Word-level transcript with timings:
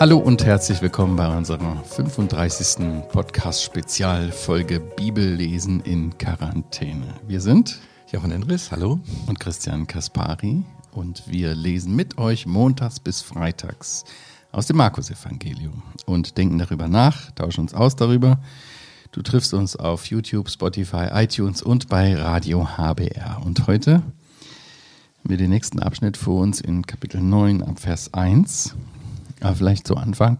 Hallo 0.00 0.16
und 0.16 0.46
herzlich 0.46 0.80
willkommen 0.80 1.14
bei 1.16 1.28
unserer 1.36 1.84
35. 1.84 3.06
Podcast-Spezialfolge 3.12 4.80
Bibellesen 4.80 5.80
in 5.80 6.16
Quarantäne. 6.16 7.14
Wir 7.26 7.42
sind 7.42 7.78
Jochen 8.10 8.30
Endres, 8.30 8.70
hallo. 8.70 8.98
Und 9.26 9.38
Christian 9.38 9.86
Kaspari 9.86 10.62
und 10.92 11.24
wir 11.26 11.54
lesen 11.54 11.94
mit 11.94 12.16
euch 12.16 12.46
montags 12.46 12.98
bis 12.98 13.20
freitags 13.20 14.04
aus 14.52 14.66
dem 14.66 14.78
Markus-Evangelium 14.78 15.82
und 16.06 16.38
denken 16.38 16.58
darüber 16.58 16.88
nach, 16.88 17.30
tauschen 17.32 17.60
uns 17.60 17.74
aus 17.74 17.94
darüber. 17.94 18.40
Du 19.12 19.20
triffst 19.20 19.52
uns 19.52 19.76
auf 19.76 20.06
YouTube, 20.06 20.48
Spotify, 20.48 21.08
iTunes 21.12 21.62
und 21.62 21.88
bei 21.88 22.16
Radio 22.16 22.66
HBR. 22.78 23.42
Und 23.44 23.66
heute 23.66 24.02
wir 25.24 25.36
den 25.36 25.50
nächsten 25.50 25.80
Abschnitt 25.80 26.16
vor 26.16 26.40
uns 26.40 26.60
in 26.60 26.86
Kapitel 26.86 27.20
9 27.20 27.62
ab 27.62 27.80
Vers 27.80 28.14
1 28.14 28.74
aber 29.40 29.56
vielleicht 29.56 29.86
zu 29.86 29.96
Anfang. 29.96 30.38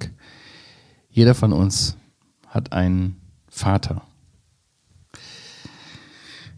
Jeder 1.10 1.34
von 1.34 1.52
uns 1.52 1.96
hat 2.46 2.72
einen 2.72 3.16
Vater. 3.48 4.02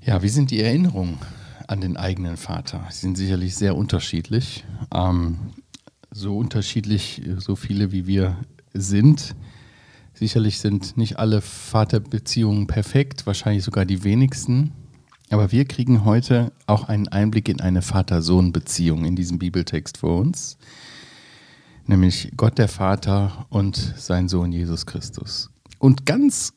Ja, 0.05 0.23
wie 0.23 0.29
sind 0.29 0.51
die 0.51 0.61
Erinnerungen 0.61 1.19
an 1.69 1.81
den 1.81 1.97
eigenen 1.97 2.37
Vater? 2.37 2.85
Sie 2.91 3.01
sind 3.01 3.17
sicherlich 3.17 3.55
sehr 3.55 3.77
unterschiedlich. 3.77 4.65
Ähm, 4.93 5.39
so 6.11 6.37
unterschiedlich, 6.37 7.23
so 7.39 7.57
viele 7.57 7.93
wie 7.93 8.07
wir 8.07 8.37
sind. 8.75 9.35
Sicherlich 10.13 10.59
sind 10.59 10.97
nicht 10.97 11.19
alle 11.19 11.41
Vaterbeziehungen 11.41 12.67
perfekt, 12.67 13.27
wahrscheinlich 13.27 13.65
sogar 13.65 13.87
die 13.87 14.05
wenigsten. 14.05 14.73
Aber 15.33 15.51
wir 15.51 15.65
kriegen 15.65 16.05
heute 16.05 16.53
auch 16.67 16.89
einen 16.89 17.09
Einblick 17.09 17.49
in 17.49 17.61
eine 17.61 17.83
Vater-Sohn-Beziehung 17.83 19.05
in 19.05 19.17
diesem 19.17 19.39
Bibeltext 19.39 19.99
vor 19.99 20.19
uns 20.19 20.59
nämlich 21.87 22.33
Gott 22.37 22.59
der 22.59 22.69
Vater 22.69 23.47
und 23.49 23.77
sein 23.77 24.29
Sohn 24.29 24.53
Jesus 24.53 24.87
Christus. 24.87 25.51
Und 25.79 26.07
ganz 26.07 26.53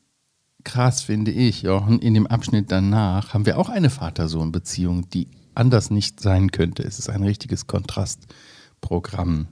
krass 0.64 1.02
finde 1.02 1.30
ich, 1.30 1.62
Jochen, 1.62 1.98
in 2.00 2.14
dem 2.14 2.26
Abschnitt 2.26 2.70
danach 2.70 3.34
haben 3.34 3.46
wir 3.46 3.58
auch 3.58 3.68
eine 3.68 3.90
Vater-Sohn-Beziehung, 3.90 5.08
die 5.10 5.28
anders 5.54 5.90
nicht 5.90 6.20
sein 6.20 6.50
könnte. 6.50 6.82
Es 6.82 6.98
ist 6.98 7.08
ein 7.08 7.22
richtiges 7.22 7.66
Kontrastprogramm. 7.66 9.48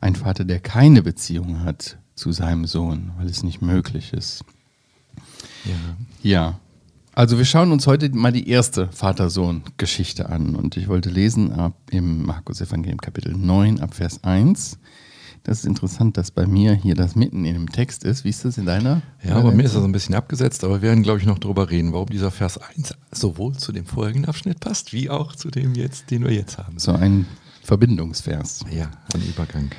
Ein 0.00 0.16
Vater, 0.16 0.44
der 0.44 0.60
keine 0.60 1.02
Beziehung 1.02 1.60
hat 1.60 1.98
zu 2.14 2.32
seinem 2.32 2.66
Sohn, 2.66 3.12
weil 3.18 3.26
es 3.26 3.42
nicht 3.42 3.62
möglich 3.62 4.12
ist. 4.12 4.44
Ja. 5.64 5.96
Ja. 6.22 6.60
Also 7.16 7.38
wir 7.38 7.44
schauen 7.44 7.70
uns 7.70 7.86
heute 7.86 8.10
mal 8.10 8.32
die 8.32 8.48
erste 8.48 8.88
Vater-Sohn-Geschichte 8.88 10.28
an. 10.30 10.56
Und 10.56 10.76
ich 10.76 10.88
wollte 10.88 11.10
lesen 11.10 11.52
ab 11.52 11.76
im 11.90 12.26
Markus 12.26 12.60
Evangelium 12.60 12.98
Kapitel 12.98 13.36
9 13.36 13.78
ab 13.78 13.94
Vers 13.94 14.24
1. 14.24 14.78
Das 15.44 15.58
ist 15.58 15.64
interessant, 15.64 16.16
dass 16.16 16.32
bei 16.32 16.44
mir 16.44 16.74
hier 16.74 16.96
das 16.96 17.14
mitten 17.14 17.44
in 17.44 17.54
dem 17.54 17.70
Text 17.70 18.02
ist. 18.02 18.24
Wie 18.24 18.30
ist 18.30 18.44
das 18.44 18.58
in 18.58 18.66
deiner? 18.66 19.02
Ja, 19.22 19.38
bei 19.40 19.52
mir 19.52 19.62
ist 19.62 19.76
das 19.76 19.84
ein 19.84 19.92
bisschen 19.92 20.16
abgesetzt, 20.16 20.64
aber 20.64 20.82
wir 20.82 20.88
werden, 20.88 21.04
glaube 21.04 21.20
ich, 21.20 21.26
noch 21.26 21.38
darüber 21.38 21.70
reden, 21.70 21.92
warum 21.92 22.08
dieser 22.08 22.32
Vers 22.32 22.58
1 22.58 22.94
sowohl 23.12 23.54
zu 23.54 23.70
dem 23.70 23.86
vorigen 23.86 24.24
Abschnitt 24.24 24.58
passt, 24.58 24.92
wie 24.92 25.08
auch 25.08 25.36
zu 25.36 25.50
dem 25.50 25.74
jetzt, 25.74 26.10
den 26.10 26.24
wir 26.24 26.32
jetzt 26.32 26.58
haben. 26.58 26.80
So 26.80 26.92
ein 26.92 27.26
Verbindungsvers. 27.62 28.64
Ja, 28.72 28.90
ein 29.14 29.22
Übergang. 29.22 29.70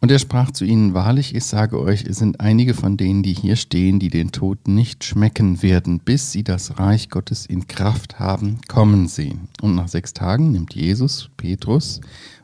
Und 0.00 0.12
er 0.12 0.20
sprach 0.20 0.52
zu 0.52 0.64
ihnen, 0.64 0.94
wahrlich, 0.94 1.34
ich 1.34 1.44
sage 1.44 1.80
euch, 1.80 2.04
es 2.04 2.18
sind 2.18 2.40
einige 2.40 2.74
von 2.74 2.96
denen, 2.96 3.24
die 3.24 3.32
hier 3.32 3.56
stehen, 3.56 3.98
die 3.98 4.10
den 4.10 4.30
Tod 4.30 4.68
nicht 4.68 5.02
schmecken 5.02 5.60
werden, 5.60 5.98
bis 5.98 6.30
sie 6.30 6.44
das 6.44 6.78
Reich 6.78 7.10
Gottes 7.10 7.46
in 7.46 7.66
Kraft 7.66 8.20
haben, 8.20 8.60
kommen 8.68 9.08
sehen. 9.08 9.48
Und 9.60 9.74
nach 9.74 9.88
sechs 9.88 10.14
Tagen 10.14 10.52
nimmt 10.52 10.74
Jesus 10.74 11.30
Petrus 11.36 12.00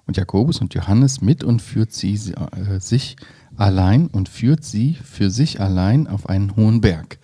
und 0.06 0.16
Jakobus 0.16 0.60
und 0.60 0.74
Johannes 0.74 1.20
mit 1.20 1.44
und 1.44 1.62
führt 1.62 1.92
sie 1.92 2.14
äh, 2.14 2.80
sich 2.80 3.16
allein 3.56 4.08
und 4.08 4.28
führt 4.28 4.64
sie 4.64 4.94
für 4.94 5.30
sich 5.30 5.60
allein 5.60 6.08
auf 6.08 6.28
einen 6.28 6.56
hohen 6.56 6.80
Berg. 6.80 7.18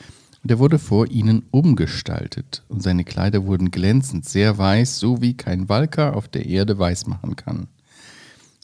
Und 0.44 0.50
er 0.50 0.60
wurde 0.60 0.78
vor 0.78 1.10
ihnen 1.10 1.42
umgestaltet, 1.50 2.62
und 2.68 2.82
seine 2.82 3.04
Kleider 3.04 3.44
wurden 3.44 3.70
glänzend, 3.70 4.26
sehr 4.26 4.56
weiß, 4.56 4.98
so 4.98 5.20
wie 5.20 5.34
kein 5.34 5.68
Walker 5.68 6.16
auf 6.16 6.28
der 6.28 6.46
Erde 6.46 6.78
weiß 6.78 7.08
machen 7.08 7.36
kann. 7.36 7.66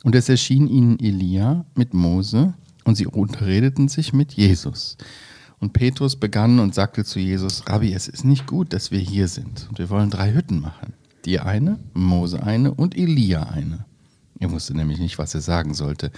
Und 0.07 0.15
es 0.15 0.29
erschien 0.29 0.69
ihnen 0.69 1.01
Elia 1.01 1.65
mit 1.75 1.93
Mose, 1.93 2.55
und 2.85 2.95
sie 2.95 3.09
unterredeten 3.09 3.89
sich 3.89 4.13
mit 4.13 4.35
Jesus. 4.35 4.97
Und 5.59 5.73
Petrus 5.73 6.15
begann 6.15 6.61
und 6.61 6.77
sagte 6.77 7.05
zu 7.05 7.19
Jesus, 7.19 7.65
Rabbi, 7.67 7.93
es 7.93 8.07
ist 8.07 8.25
nicht 8.25 8.47
gut, 8.47 8.73
dass 8.73 8.93
wir 8.93 9.01
hier 9.01 9.27
sind, 9.27 9.67
und 9.69 9.81
wir 9.81 9.91
wollen 9.91 10.11
drei 10.11 10.33
Hütten 10.33 10.61
machen. 10.61 10.93
Die 11.25 11.41
eine, 11.41 11.81
Mose 11.93 12.41
eine 12.41 12.73
und 12.73 12.97
Elia 12.97 13.49
eine. 13.49 13.85
Er 14.39 14.53
wusste 14.53 14.77
nämlich 14.77 15.01
nicht, 15.01 15.19
was 15.19 15.35
er 15.35 15.41
sagen 15.41 15.75
sollte, 15.75 16.13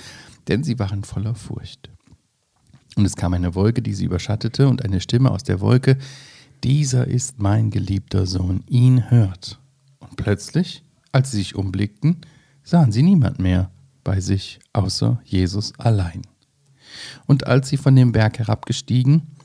denn 0.48 0.65
sie 0.65 0.78
waren 0.78 1.03
voller 1.03 1.34
Furcht. 1.34 1.88
Und 2.94 3.06
es 3.06 3.16
kam 3.16 3.32
eine 3.32 3.54
Wolke, 3.54 3.81
die 3.81 3.94
sie 3.94 4.04
überschattete, 4.04 4.69
und 4.69 4.84
eine 4.84 5.00
Stimme 5.00 5.31
aus 5.31 5.44
der 5.44 5.62
Wolke, 5.62 5.97
dieser 6.62 7.06
ist 7.06 7.41
mein 7.41 7.71
geliebter 7.71 8.27
Sohn, 8.27 8.65
ihn 8.69 9.10
hört. 9.10 9.59
Und 9.98 10.16
plötzlich, 10.16 10.84
als 11.10 11.31
sie 11.31 11.38
sich 11.38 11.54
umblickten, 11.54 12.19
sahen 12.62 12.93
sie 12.93 13.03
niemand 13.03 13.38
mehr 13.38 13.71
bei 14.09 14.21
sich 14.21 14.59
außer 14.73 15.21
Jesus 15.23 15.79
allein. 15.79 16.23
Und 17.27 17.47
als 17.47 17.69
sie 17.69 17.77
von 17.77 17.95
dem 17.95 18.13
Berg 18.13 18.39
herabgestiegen, 18.39 19.37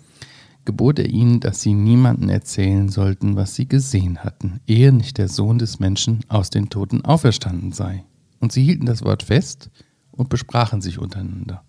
gebot 0.63 0.99
er 0.99 1.09
ihnen, 1.09 1.41
dass 1.41 1.59
sie 1.59 1.73
niemanden 1.73 2.29
erzählen 2.29 2.87
sollten, 2.87 3.35
was 3.35 3.55
sie 3.55 3.67
gesehen 3.67 4.23
hatten, 4.23 4.61
ehe 4.65 4.93
nicht 4.93 5.17
der 5.17 5.27
Sohn 5.27 5.57
des 5.57 5.79
Menschen 5.79 6.21
aus 6.29 6.49
den 6.49 6.69
Toten 6.69 7.03
auferstanden 7.03 7.73
sei. 7.73 8.05
Und 8.39 8.53
sie 8.53 8.63
hielten 8.63 8.85
das 8.85 9.03
Wort 9.03 9.23
fest 9.23 9.69
und 10.11 10.29
besprachen 10.29 10.79
sich 10.79 10.97
untereinander. 10.97 11.65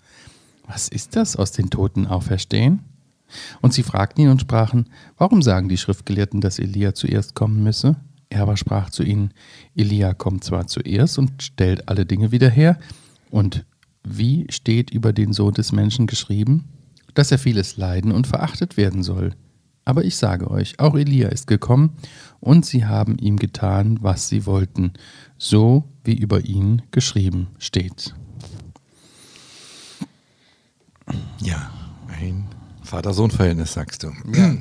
Was 0.69 0.87
ist 0.87 1.17
das 1.17 1.35
aus 1.35 1.51
den 1.51 1.71
Toten 1.71 2.07
auferstehen? 2.07 2.85
Und 3.61 3.75
sie 3.75 3.83
fragten 3.83 4.23
ihn 4.23 4.31
und 4.31 4.41
sprachen, 4.41 4.89
warum 5.19 5.43
sagen 5.43 5.69
die 5.69 5.79
Schriftgelehrten, 5.79 6.41
dass 6.41 6.61
Elia 6.61 6.95
zuerst 6.95 7.35
kommen 7.35 7.61
müsse? 7.65 7.97
Er 8.31 8.43
aber 8.43 8.57
sprach 8.57 8.91
zu 8.91 9.03
ihnen, 9.03 9.33
Elia 9.75 10.15
kommt 10.15 10.45
zwar 10.45 10.67
zuerst 10.67 11.19
und 11.19 11.43
stellt 11.43 11.89
alle 11.89 12.07
Dinge 12.07 12.33
wieder 12.33 12.51
her, 12.51 12.79
und 13.31 13.65
wie 14.05 14.47
steht 14.51 14.91
über 14.91 15.13
den 15.13 15.33
Sohn 15.33 15.55
des 15.55 15.73
Menschen 15.73 16.07
geschrieben? 16.07 16.69
Dass 17.15 17.33
er 17.33 17.39
vieles 17.39 17.77
leiden 17.77 18.13
und 18.13 18.27
verachtet 18.27 18.77
werden 18.77 19.03
soll. 19.03 19.35
Aber 19.85 20.05
ich 20.05 20.17
sage 20.17 20.51
euch, 20.51 20.79
auch 20.79 20.95
Elia 20.95 21.29
ist 21.29 21.47
gekommen, 21.47 21.93
und 22.41 22.67
sie 22.67 22.87
haben 22.87 23.19
ihm 23.19 23.39
getan, 23.39 23.99
was 24.03 24.29
sie 24.29 24.47
wollten, 24.47 24.93
so 25.39 25.85
wie 26.05 26.15
über 26.17 26.45
ihn 26.45 26.83
geschrieben 26.91 27.49
steht. 27.59 28.15
Ja, 31.41 31.71
ein 32.09 32.47
Vater-Sohn-Verhältnis, 32.83 33.73
sagst 33.73 34.03
du. 34.03 34.13
Ja. 34.35 34.57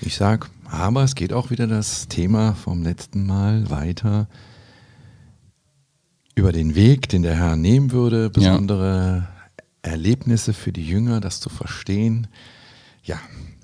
Ich 0.00 0.16
sag, 0.16 0.50
aber 0.74 1.04
es 1.04 1.14
geht 1.14 1.32
auch 1.32 1.50
wieder 1.50 1.66
das 1.66 2.08
Thema 2.08 2.54
vom 2.54 2.82
letzten 2.82 3.26
Mal 3.26 3.70
weiter 3.70 4.28
über 6.34 6.52
den 6.52 6.74
Weg, 6.74 7.08
den 7.08 7.22
der 7.22 7.36
Herr 7.36 7.56
nehmen 7.56 7.92
würde, 7.92 8.28
besondere 8.30 9.28
ja. 9.28 9.62
Erlebnisse 9.82 10.52
für 10.52 10.72
die 10.72 10.86
Jünger, 10.86 11.20
das 11.20 11.40
zu 11.40 11.48
verstehen. 11.48 12.26
Ja, 13.04 13.20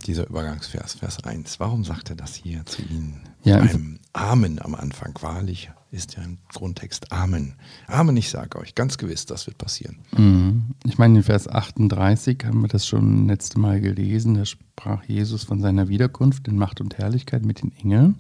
dieser 0.06 0.28
Übergangsvers, 0.28 0.94
Vers 0.94 1.24
1. 1.24 1.58
Warum 1.58 1.84
sagt 1.84 2.10
er 2.10 2.16
das 2.16 2.34
hier 2.34 2.64
zu 2.66 2.82
Ihnen? 2.82 3.20
Ja, 3.42 3.56
einem 3.56 3.98
Amen 4.12 4.60
am 4.60 4.74
Anfang. 4.74 5.14
Wahrlich 5.20 5.70
ist 5.90 6.16
ja 6.16 6.22
im 6.22 6.38
Grundtext 6.52 7.12
Amen. 7.12 7.54
Amen, 7.86 8.16
ich 8.16 8.30
sage 8.30 8.58
euch, 8.58 8.74
ganz 8.74 8.96
gewiss, 8.96 9.26
das 9.26 9.46
wird 9.46 9.58
passieren. 9.58 9.98
Mhm. 10.16 10.74
Ich 10.84 10.98
meine, 10.98 11.18
in 11.18 11.22
Vers 11.24 11.48
38 11.48 12.44
haben 12.44 12.60
wir 12.60 12.68
das 12.68 12.86
schon 12.86 13.26
letzte 13.26 13.58
Mal 13.58 13.80
gelesen. 13.80 14.34
Da 14.34 14.44
sprach 14.44 15.04
Jesus 15.04 15.44
von 15.44 15.60
seiner 15.60 15.88
Wiederkunft 15.88 16.46
in 16.48 16.56
Macht 16.56 16.80
und 16.80 16.98
Herrlichkeit 16.98 17.44
mit 17.44 17.62
den 17.62 17.72
Engeln. 17.76 18.16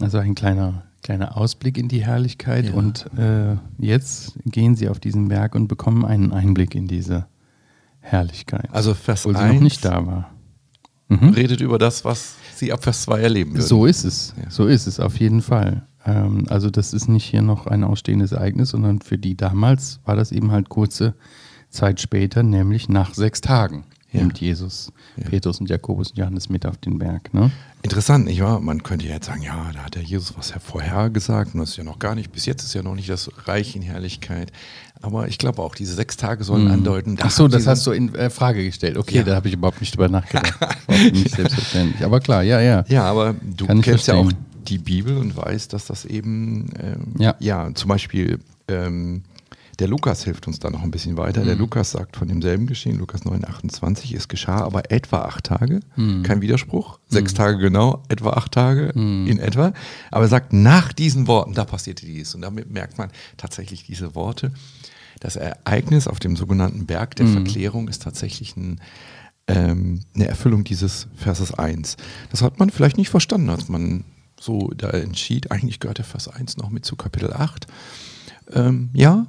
Also 0.00 0.18
ein 0.18 0.34
kleiner, 0.34 0.84
kleiner 1.02 1.36
Ausblick 1.36 1.76
in 1.76 1.88
die 1.88 2.04
Herrlichkeit. 2.04 2.66
Ja. 2.66 2.74
Und 2.74 3.06
äh, 3.18 3.56
jetzt 3.78 4.38
gehen 4.46 4.76
sie 4.76 4.88
auf 4.88 5.00
diesen 5.00 5.28
Berg 5.28 5.54
und 5.54 5.68
bekommen 5.68 6.04
einen 6.04 6.32
Einblick 6.32 6.74
in 6.74 6.88
diese 6.88 7.26
Herrlichkeit. 8.00 8.68
Also 8.72 8.94
Vers 8.94 9.26
obwohl 9.26 9.42
1 9.42 9.54
noch 9.54 9.60
nicht 9.60 9.84
da 9.84 10.06
war. 10.06 10.30
Mhm. 11.08 11.30
Redet 11.30 11.60
über 11.60 11.78
das, 11.78 12.04
was 12.04 12.34
sie 12.54 12.72
ab 12.72 12.84
Vers 12.84 13.02
2 13.02 13.20
erleben 13.20 13.52
würden. 13.52 13.66
So 13.66 13.86
ist 13.86 14.04
es. 14.04 14.34
Ja. 14.42 14.50
So 14.50 14.66
ist 14.66 14.86
es, 14.86 15.00
auf 15.00 15.18
jeden 15.18 15.42
Fall. 15.42 15.86
Ähm, 16.08 16.46
also, 16.48 16.70
das 16.70 16.94
ist 16.94 17.08
nicht 17.08 17.24
hier 17.24 17.42
noch 17.42 17.66
ein 17.66 17.84
ausstehendes 17.84 18.32
Ereignis, 18.32 18.70
sondern 18.70 19.00
für 19.00 19.18
die 19.18 19.36
damals 19.36 20.00
war 20.04 20.16
das 20.16 20.32
eben 20.32 20.50
halt 20.50 20.68
kurze 20.68 21.14
Zeit 21.68 22.00
später, 22.00 22.42
nämlich 22.42 22.88
nach 22.88 23.12
sechs 23.12 23.42
Tagen 23.42 23.84
ja. 24.12 24.20
nimmt 24.20 24.40
Jesus 24.40 24.92
ja. 25.16 25.24
Petrus 25.28 25.60
und 25.60 25.68
Jakobus 25.68 26.10
und 26.10 26.18
Johannes 26.18 26.48
mit 26.48 26.64
auf 26.66 26.78
den 26.78 26.98
Berg. 26.98 27.32
Ne? 27.34 27.50
Interessant, 27.82 28.24
nicht 28.24 28.40
wahr? 28.40 28.60
Man 28.60 28.82
könnte 28.82 29.06
jetzt 29.06 29.26
sagen, 29.26 29.42
ja, 29.42 29.70
da 29.72 29.80
hat 29.80 29.94
der 29.94 30.02
Jesus 30.02 30.36
was 30.36 30.50
vorhergesagt 30.50 31.54
und 31.54 31.60
das 31.60 31.70
ist 31.70 31.76
ja 31.76 31.84
noch 31.84 31.98
gar 31.98 32.14
nicht, 32.14 32.32
bis 32.32 32.46
jetzt 32.46 32.62
ist 32.62 32.74
ja 32.74 32.82
noch 32.82 32.94
nicht 32.94 33.08
das 33.08 33.30
Reich 33.46 33.76
in 33.76 33.82
Herrlichkeit. 33.82 34.52
Aber 35.00 35.28
ich 35.28 35.38
glaube 35.38 35.62
auch, 35.62 35.74
diese 35.74 35.94
sechs 35.94 36.16
Tage 36.16 36.42
sollen 36.42 36.64
mhm. 36.64 36.72
andeuten. 36.72 37.16
Ach 37.20 37.30
so, 37.30 37.46
das 37.46 37.66
hast 37.66 37.86
du 37.86 37.92
in 37.92 38.14
äh, 38.14 38.30
Frage 38.30 38.64
gestellt. 38.64 38.96
Okay, 38.96 39.18
ja. 39.18 39.22
da 39.22 39.36
habe 39.36 39.46
ich 39.46 39.54
überhaupt 39.54 39.80
nicht 39.80 39.94
drüber 39.94 40.08
nachgedacht. 40.08 40.58
nicht 41.12 41.30
selbstverständlich. 41.30 42.04
Aber 42.04 42.18
klar, 42.18 42.42
ja, 42.42 42.60
ja. 42.60 42.84
Ja, 42.88 43.04
aber 43.04 43.34
du 43.40 43.66
Kann 43.66 43.80
kennst 43.80 44.08
ja 44.08 44.14
auch 44.14 44.32
die 44.68 44.78
Bibel 44.78 45.16
und 45.16 45.36
weiß, 45.36 45.68
dass 45.68 45.86
das 45.86 46.04
eben, 46.04 46.70
ähm, 46.78 47.14
ja. 47.18 47.34
ja, 47.38 47.74
zum 47.74 47.88
Beispiel 47.88 48.38
ähm, 48.68 49.22
der 49.78 49.86
Lukas 49.86 50.24
hilft 50.24 50.46
uns 50.48 50.58
da 50.58 50.70
noch 50.70 50.82
ein 50.82 50.90
bisschen 50.90 51.16
weiter. 51.16 51.42
Mhm. 51.42 51.46
Der 51.46 51.54
Lukas 51.56 51.92
sagt 51.92 52.16
von 52.16 52.26
demselben 52.26 52.66
Geschehen, 52.66 52.98
Lukas 52.98 53.24
9, 53.24 53.44
28, 53.44 54.12
es 54.14 54.26
geschah 54.26 54.60
aber 54.60 54.90
etwa 54.90 55.22
acht 55.22 55.44
Tage, 55.44 55.80
mhm. 55.94 56.24
kein 56.24 56.40
Widerspruch, 56.40 56.98
sechs 57.08 57.32
mhm. 57.32 57.36
Tage 57.36 57.58
genau, 57.58 58.02
etwa 58.08 58.30
acht 58.30 58.52
Tage 58.52 58.92
mhm. 58.94 59.26
in 59.28 59.38
etwa. 59.38 59.72
Aber 60.10 60.24
er 60.24 60.28
sagt, 60.28 60.52
nach 60.52 60.92
diesen 60.92 61.26
Worten, 61.28 61.54
da 61.54 61.64
passierte 61.64 62.06
dies. 62.06 62.34
Und 62.34 62.42
damit 62.42 62.70
merkt 62.70 62.98
man 62.98 63.10
tatsächlich 63.36 63.84
diese 63.84 64.14
Worte. 64.14 64.52
Das 65.20 65.36
Ereignis 65.36 66.08
auf 66.08 66.18
dem 66.18 66.36
sogenannten 66.36 66.86
Berg 66.86 67.14
der 67.16 67.26
mhm. 67.26 67.44
Verklärung 67.44 67.88
ist 67.88 68.02
tatsächlich 68.02 68.56
ein, 68.56 68.80
ähm, 69.46 70.00
eine 70.14 70.26
Erfüllung 70.26 70.64
dieses 70.64 71.06
Verses 71.14 71.54
1. 71.54 71.96
Das 72.30 72.42
hat 72.42 72.58
man 72.58 72.70
vielleicht 72.70 72.98
nicht 72.98 73.10
verstanden, 73.10 73.50
als 73.50 73.68
man 73.68 74.04
so 74.40 74.70
da 74.76 74.90
entschied. 74.90 75.50
Eigentlich 75.50 75.80
gehört 75.80 75.98
der 75.98 76.04
Vers 76.04 76.28
1 76.28 76.56
noch 76.56 76.70
mit 76.70 76.84
zu 76.84 76.96
Kapitel 76.96 77.32
8. 77.32 77.66
Ähm, 78.52 78.90
ja, 78.92 79.26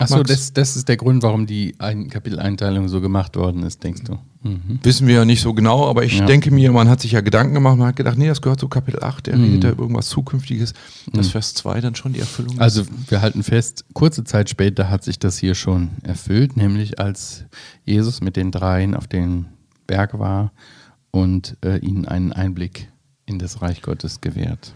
Achso, 0.00 0.22
das, 0.22 0.52
das 0.54 0.76
ist 0.76 0.88
der 0.88 0.96
Grund, 0.96 1.22
warum 1.22 1.46
die 1.46 1.74
Ein 1.78 2.08
Kapiteleinteilung 2.08 2.88
so 2.88 3.00
gemacht 3.00 3.36
worden 3.36 3.62
ist, 3.64 3.84
denkst 3.84 4.02
du? 4.04 4.18
Mhm. 4.42 4.80
Wissen 4.82 5.06
wir 5.06 5.16
ja 5.16 5.24
nicht 5.26 5.42
so 5.42 5.52
genau, 5.52 5.86
aber 5.88 6.04
ich 6.04 6.18
ja. 6.18 6.24
denke 6.24 6.50
mir, 6.50 6.72
man 6.72 6.88
hat 6.88 7.02
sich 7.02 7.12
ja 7.12 7.20
Gedanken 7.20 7.52
gemacht, 7.52 7.76
man 7.76 7.88
hat 7.88 7.96
gedacht, 7.96 8.16
nee, 8.16 8.26
das 8.26 8.40
gehört 8.40 8.60
zu 8.60 8.68
Kapitel 8.68 9.02
8, 9.02 9.26
der 9.26 9.36
mhm. 9.36 9.44
redet 9.44 9.64
da 9.64 9.70
über 9.70 9.82
irgendwas 9.82 10.08
Zukünftiges. 10.08 10.72
Das 11.12 11.26
mhm. 11.26 11.30
Vers 11.32 11.54
2 11.54 11.82
dann 11.82 11.94
schon 11.94 12.14
die 12.14 12.20
Erfüllung. 12.20 12.58
Also 12.58 12.84
wir 13.08 13.20
halten 13.20 13.42
fest, 13.42 13.84
kurze 13.92 14.24
Zeit 14.24 14.48
später 14.48 14.88
hat 14.88 15.04
sich 15.04 15.18
das 15.18 15.36
hier 15.36 15.54
schon 15.54 15.90
erfüllt, 16.02 16.56
nämlich 16.56 16.98
als 16.98 17.44
Jesus 17.84 18.22
mit 18.22 18.36
den 18.36 18.50
Dreien 18.50 18.94
auf 18.94 19.06
den 19.06 19.46
Berg 19.86 20.18
war 20.18 20.52
und 21.10 21.58
äh, 21.62 21.78
ihnen 21.78 22.06
einen 22.06 22.32
Einblick 22.32 22.89
in 23.30 23.38
das 23.38 23.62
Reich 23.62 23.80
Gottes 23.80 24.20
gewährt. 24.20 24.74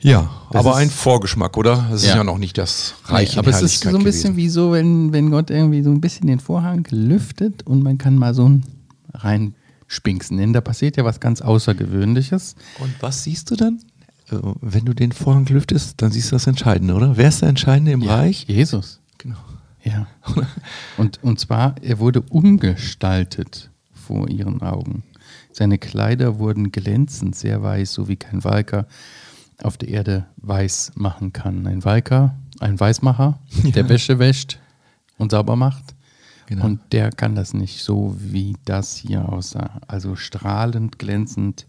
Ja, 0.00 0.30
das 0.50 0.58
aber 0.58 0.76
ein 0.76 0.90
Vorgeschmack, 0.90 1.56
oder? 1.56 1.86
Es 1.92 2.02
ist 2.02 2.08
ja. 2.08 2.16
ja 2.16 2.24
noch 2.24 2.38
nicht 2.38 2.58
das 2.58 2.94
Reich. 3.04 3.34
Nee, 3.34 3.38
aber 3.38 3.50
es 3.50 3.62
ist 3.62 3.84
so 3.84 3.90
ein 3.90 4.02
bisschen 4.02 4.32
gewesen. 4.32 4.36
wie 4.36 4.48
so, 4.48 4.72
wenn, 4.72 5.12
wenn 5.12 5.30
Gott 5.30 5.50
irgendwie 5.50 5.82
so 5.82 5.90
ein 5.90 6.00
bisschen 6.00 6.26
den 6.26 6.40
Vorhang 6.40 6.84
lüftet 6.90 7.64
und 7.64 7.84
man 7.84 7.98
kann 7.98 8.16
mal 8.16 8.34
so 8.34 8.48
ein 8.48 8.64
reinspinksen. 9.14 10.38
Denn 10.38 10.52
da 10.52 10.60
passiert 10.60 10.96
ja 10.96 11.04
was 11.04 11.20
ganz 11.20 11.40
Außergewöhnliches. 11.40 12.56
Und 12.80 12.92
was 13.00 13.22
siehst 13.22 13.52
du 13.52 13.56
dann? 13.56 13.78
Äh, 14.30 14.38
wenn 14.60 14.84
du 14.84 14.92
den 14.92 15.12
Vorhang 15.12 15.46
lüftest, 15.46 16.02
dann 16.02 16.10
siehst 16.10 16.32
du 16.32 16.36
das 16.36 16.48
Entscheidende, 16.48 16.94
oder? 16.94 17.16
Wer 17.16 17.28
ist 17.28 17.42
der 17.42 17.50
Entscheidende 17.50 17.92
im 17.92 18.02
ja, 18.02 18.16
Reich? 18.16 18.46
Jesus. 18.48 18.98
Genau. 19.18 19.38
Ja. 19.84 20.08
und, 20.96 21.22
und 21.22 21.38
zwar, 21.38 21.76
er 21.80 22.00
wurde 22.00 22.22
umgestaltet 22.22 23.70
vor 23.92 24.28
ihren 24.28 24.62
Augen. 24.62 25.04
Seine 25.52 25.78
Kleider 25.78 26.38
wurden 26.38 26.72
glänzend, 26.72 27.36
sehr 27.36 27.62
weiß, 27.62 27.92
so 27.92 28.08
wie 28.08 28.16
kein 28.16 28.42
Walker 28.44 28.86
auf 29.62 29.76
der 29.76 29.88
Erde 29.88 30.26
weiß 30.38 30.92
machen 30.96 31.32
kann. 31.32 31.66
Ein 31.66 31.84
Walker, 31.84 32.34
ein 32.60 32.78
Weißmacher, 32.78 33.38
der 33.74 33.88
Wäsche 33.88 34.18
wäscht 34.18 34.58
und 35.18 35.30
sauber 35.30 35.56
macht. 35.56 35.94
Genau. 36.46 36.64
Und 36.66 36.80
der 36.92 37.10
kann 37.10 37.34
das 37.34 37.54
nicht 37.54 37.82
so, 37.82 38.16
wie 38.18 38.56
das 38.64 38.96
hier 38.96 39.28
aussah. 39.28 39.80
Also 39.86 40.16
strahlend, 40.16 40.98
glänzend, 40.98 41.66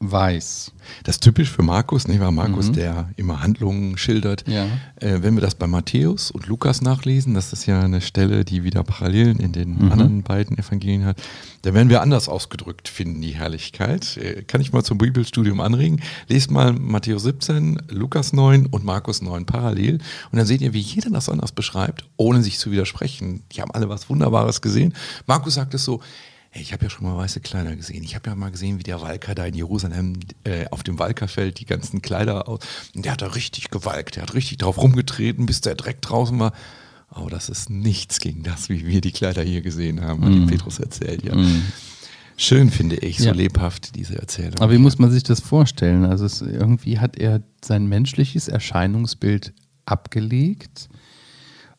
weiß. 0.00 0.72
Das 1.04 1.16
ist 1.16 1.22
typisch 1.22 1.50
für 1.50 1.62
Markus, 1.62 2.08
nicht 2.08 2.20
wahr? 2.20 2.32
Markus, 2.32 2.68
mhm. 2.68 2.72
der 2.74 3.10
immer 3.16 3.42
Handlungen 3.42 3.96
schildert. 3.96 4.44
Ja. 4.46 4.66
Äh, 4.96 5.22
wenn 5.22 5.34
wir 5.34 5.40
das 5.40 5.54
bei 5.54 5.66
Matthäus 5.66 6.30
und 6.30 6.46
Lukas 6.46 6.82
nachlesen, 6.82 7.34
das 7.34 7.52
ist 7.52 7.66
ja 7.66 7.80
eine 7.80 8.00
Stelle, 8.00 8.44
die 8.44 8.64
wieder 8.64 8.82
Parallelen 8.82 9.38
in 9.38 9.52
den 9.52 9.76
mhm. 9.76 9.92
anderen 9.92 10.22
beiden 10.22 10.58
Evangelien 10.58 11.04
hat, 11.04 11.22
da 11.62 11.72
werden 11.72 11.88
wir 11.88 12.02
anders 12.02 12.28
ausgedrückt 12.28 12.88
finden, 12.88 13.22
die 13.22 13.34
Herrlichkeit. 13.34 14.16
Äh, 14.16 14.42
kann 14.42 14.60
ich 14.60 14.72
mal 14.72 14.84
zum 14.84 14.98
Bibelstudium 14.98 15.60
anregen? 15.60 16.00
Lest 16.28 16.50
mal 16.50 16.72
Matthäus 16.72 17.22
17, 17.22 17.82
Lukas 17.88 18.32
9 18.32 18.66
und 18.66 18.84
Markus 18.84 19.22
9 19.22 19.46
parallel 19.46 19.98
und 20.30 20.38
dann 20.38 20.46
seht 20.46 20.60
ihr, 20.60 20.72
wie 20.74 20.80
jeder 20.80 21.10
das 21.10 21.28
anders 21.28 21.52
beschreibt, 21.52 22.04
ohne 22.16 22.42
sich 22.42 22.58
zu 22.58 22.70
widersprechen. 22.70 23.42
Die 23.52 23.62
haben 23.62 23.70
alle 23.70 23.88
was 23.88 24.10
Wunderbares 24.10 24.60
gesehen. 24.60 24.94
Markus 25.26 25.54
sagt 25.54 25.74
es 25.74 25.84
so, 25.84 26.00
ich 26.54 26.72
habe 26.72 26.84
ja 26.84 26.90
schon 26.90 27.06
mal 27.06 27.16
weiße 27.16 27.40
Kleider 27.40 27.74
gesehen. 27.74 28.04
Ich 28.04 28.14
habe 28.14 28.30
ja 28.30 28.36
mal 28.36 28.50
gesehen, 28.50 28.78
wie 28.78 28.84
der 28.84 29.00
Walker 29.00 29.34
da 29.34 29.44
in 29.44 29.54
Jerusalem 29.54 30.14
äh, 30.44 30.66
auf 30.70 30.82
dem 30.82 30.98
Walkerfeld 30.98 31.58
die 31.58 31.66
ganzen 31.66 32.00
Kleider 32.00 32.48
aus. 32.48 32.60
Und 32.94 33.04
der 33.04 33.12
hat 33.12 33.22
da 33.22 33.26
richtig 33.26 33.70
gewalkt. 33.70 34.16
Der 34.16 34.22
hat 34.22 34.34
richtig 34.34 34.58
drauf 34.58 34.78
rumgetreten, 34.78 35.46
bis 35.46 35.60
der 35.60 35.74
Dreck 35.74 36.00
draußen 36.00 36.38
war. 36.38 36.52
Aber 37.08 37.30
das 37.30 37.48
ist 37.48 37.70
nichts 37.70 38.20
gegen 38.20 38.42
das, 38.42 38.68
wie 38.68 38.86
wir 38.86 39.00
die 39.00 39.12
Kleider 39.12 39.42
hier 39.42 39.62
gesehen 39.62 40.00
haben, 40.00 40.24
hat 40.24 40.32
mm. 40.32 40.46
Petrus 40.46 40.80
erzählt. 40.80 41.22
Ja. 41.22 41.36
Mm. 41.36 41.62
Schön 42.36 42.70
finde 42.70 42.96
ich, 42.96 43.18
so 43.18 43.26
ja. 43.26 43.32
lebhaft 43.32 43.94
diese 43.94 44.18
Erzählung. 44.18 44.58
Aber 44.58 44.72
wie 44.72 44.78
muss 44.78 44.98
man 44.98 45.10
sich 45.12 45.22
das 45.22 45.40
vorstellen? 45.40 46.04
Also 46.04 46.24
es, 46.24 46.40
irgendwie 46.40 46.98
hat 46.98 47.16
er 47.16 47.42
sein 47.64 47.86
menschliches 47.86 48.48
Erscheinungsbild 48.48 49.52
abgelegt 49.86 50.88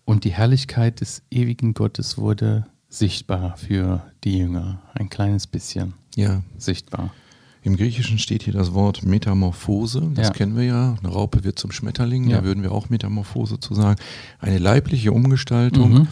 und 0.05 0.23
die 0.23 0.31
Herrlichkeit 0.31 1.01
des 1.01 1.23
ewigen 1.29 1.73
Gottes 1.73 2.17
wurde 2.17 2.67
sichtbar 2.97 3.57
für 3.57 4.01
die 4.23 4.37
Jünger. 4.37 4.81
Ein 4.93 5.09
kleines 5.09 5.47
bisschen 5.47 5.93
ja. 6.15 6.41
sichtbar. 6.57 7.13
Im 7.61 7.77
Griechischen 7.77 8.19
steht 8.19 8.43
hier 8.43 8.53
das 8.53 8.73
Wort 8.73 9.03
Metamorphose. 9.03 10.11
Das 10.13 10.27
ja. 10.27 10.33
kennen 10.33 10.55
wir 10.55 10.65
ja. 10.65 10.95
Eine 11.01 11.11
Raupe 11.11 11.43
wird 11.43 11.57
zum 11.57 11.71
Schmetterling. 11.71 12.29
Ja. 12.29 12.37
Da 12.37 12.43
würden 12.43 12.61
wir 12.61 12.71
auch 12.71 12.89
Metamorphose 12.89 13.59
zu 13.59 13.73
sagen. 13.73 13.99
Eine 14.39 14.59
leibliche 14.59 15.11
Umgestaltung 15.11 15.93
mhm. 15.93 16.07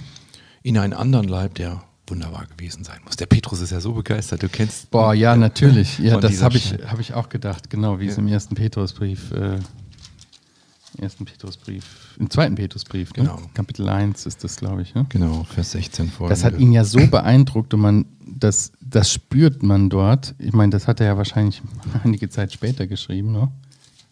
in 0.64 0.78
einen 0.80 0.94
anderen 0.94 1.28
Leib, 1.28 1.56
der 1.56 1.84
wunderbar 2.08 2.48
gewesen 2.48 2.84
sein 2.84 3.00
muss. 3.06 3.18
Der 3.18 3.28
Petrus 3.28 3.62
ist 3.62 3.72
ja 3.72 3.80
so 3.80 3.94
begeistert. 3.94 4.42
Du 4.42 4.50
kennst. 4.50 4.90
Boah, 4.90 5.14
ja, 5.14 5.36
natürlich. 5.36 6.00
Ja, 6.00 6.20
das 6.20 6.42
habe 6.42 6.58
ich, 6.58 6.74
hab 6.74 7.00
ich 7.00 7.14
auch 7.14 7.30
gedacht. 7.30 7.70
Genau, 7.70 8.00
wie 8.00 8.06
ja. 8.06 8.12
es 8.12 8.18
im 8.18 8.28
ersten 8.28 8.56
Petrusbrief 8.56 9.32
äh, 9.32 9.60
ersten 11.00 11.26
Petrusbrief, 11.26 12.16
im 12.20 12.30
zweiten 12.30 12.56
Petrusbrief, 12.56 13.14
ne? 13.16 13.24
genau. 13.24 13.36
Ne? 13.38 13.50
Kapitel 13.54 13.90
1 13.90 14.26
ist 14.26 14.44
das, 14.44 14.58
glaube 14.58 14.82
ich. 14.82 14.94
Ne? 14.96 15.06
Genau, 15.10 15.44
Vers 15.44 15.72
16 15.72 16.10
vor. 16.10 16.30
Das 16.30 16.44
hat 16.44 16.60
ihn 16.60 16.72
ja 16.72 16.84
so 16.84 17.06
beeindruckt 17.08 17.74
und 17.74 17.82
man, 17.82 18.06
das, 18.26 18.72
das 18.82 19.12
spürt 19.12 19.64
man 19.64 19.90
dort. 19.90 20.36
Ich 20.40 20.54
meine, 20.54 20.72
das 20.72 20.88
hat 20.88 21.00
er 21.00 21.08
ja 21.08 21.18
wahrscheinlich 21.18 21.62
einige 22.04 22.30
Zeit 22.30 22.54
später 22.54 22.88
geschrieben, 22.88 23.32
ne? 23.32 23.52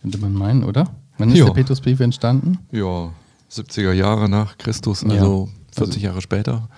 könnte 0.02 0.18
man 0.18 0.34
meinen, 0.34 0.64
oder? 0.64 0.90
Wann 1.18 1.30
ist 1.30 1.38
jo. 1.38 1.46
der 1.46 1.54
Petrusbrief 1.54 2.00
entstanden? 2.00 2.58
Ja, 2.72 3.12
70er 3.52 3.92
Jahre 3.94 4.30
nach 4.30 4.58
Christus, 4.58 5.04
also 5.04 5.50
ja. 5.52 5.76
40 5.76 5.96
also, 5.96 6.00
Jahre 6.00 6.22
später. 6.22 6.70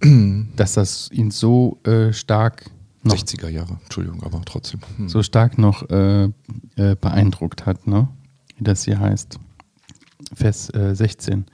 Dass 0.56 0.74
das 0.74 1.10
ihn 1.12 1.30
so 1.30 1.78
äh, 1.84 2.12
stark 2.12 2.70
noch, 3.02 3.14
60er 3.14 3.48
Jahre, 3.48 3.78
Entschuldigung, 3.84 4.22
aber 4.22 4.42
trotzdem. 4.44 4.80
Hm. 4.96 5.08
So 5.08 5.22
stark 5.22 5.58
noch 5.58 5.88
äh, 5.90 6.24
äh, 6.76 6.96
beeindruckt 7.00 7.66
hat, 7.66 7.86
ne? 7.86 8.08
Wie 8.60 8.64
das 8.64 8.84
hier 8.84 9.00
heißt. 9.00 9.40
Vers 10.34 10.72
äh, 10.74 10.94
16. 10.94 11.46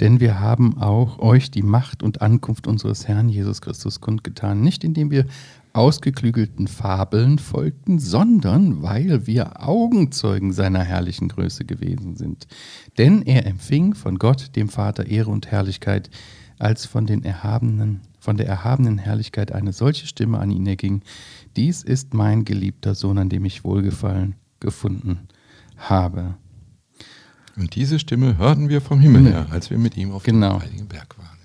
Denn 0.00 0.20
wir 0.20 0.40
haben 0.40 0.78
auch 0.78 1.18
euch 1.18 1.50
die 1.50 1.62
Macht 1.62 2.02
und 2.02 2.22
Ankunft 2.22 2.66
unseres 2.66 3.06
Herrn 3.06 3.28
Jesus 3.28 3.60
Christus 3.60 4.00
kundgetan, 4.00 4.62
nicht 4.62 4.82
indem 4.82 5.10
wir 5.10 5.26
ausgeklügelten 5.74 6.66
Fabeln 6.66 7.38
folgten, 7.38 7.98
sondern 7.98 8.82
weil 8.82 9.26
wir 9.26 9.68
Augenzeugen 9.68 10.52
seiner 10.52 10.82
herrlichen 10.82 11.28
Größe 11.28 11.66
gewesen 11.66 12.16
sind. 12.16 12.46
Denn 12.96 13.22
er 13.22 13.46
empfing 13.46 13.94
von 13.94 14.18
Gott, 14.18 14.56
dem 14.56 14.70
Vater, 14.70 15.06
Ehre 15.06 15.30
und 15.30 15.48
Herrlichkeit, 15.50 16.10
als 16.58 16.86
von 16.86 17.06
den 17.06 17.22
erhabenen, 17.22 18.00
von 18.18 18.38
der 18.38 18.46
erhabenen 18.46 18.96
Herrlichkeit 18.96 19.52
eine 19.52 19.74
solche 19.74 20.06
Stimme 20.06 20.38
an 20.38 20.50
ihn 20.50 20.66
erging. 20.66 21.02
Dies 21.56 21.82
ist 21.82 22.14
mein 22.14 22.46
geliebter 22.46 22.94
Sohn, 22.94 23.18
an 23.18 23.28
dem 23.28 23.44
ich 23.44 23.62
Wohlgefallen 23.62 24.34
gefunden 24.60 25.28
habe. 25.76 26.36
Und 27.56 27.74
diese 27.74 27.98
Stimme 27.98 28.36
hörten 28.36 28.68
wir 28.68 28.80
vom 28.80 29.00
Himmel 29.00 29.26
her, 29.26 29.46
als 29.50 29.70
wir 29.70 29.78
mit 29.78 29.96
ihm 29.96 30.12
auf 30.12 30.22
genau. 30.24 30.58
dem 30.58 30.62
Heiligen 30.62 30.88
Berg 30.88 31.18
waren. 31.18 31.36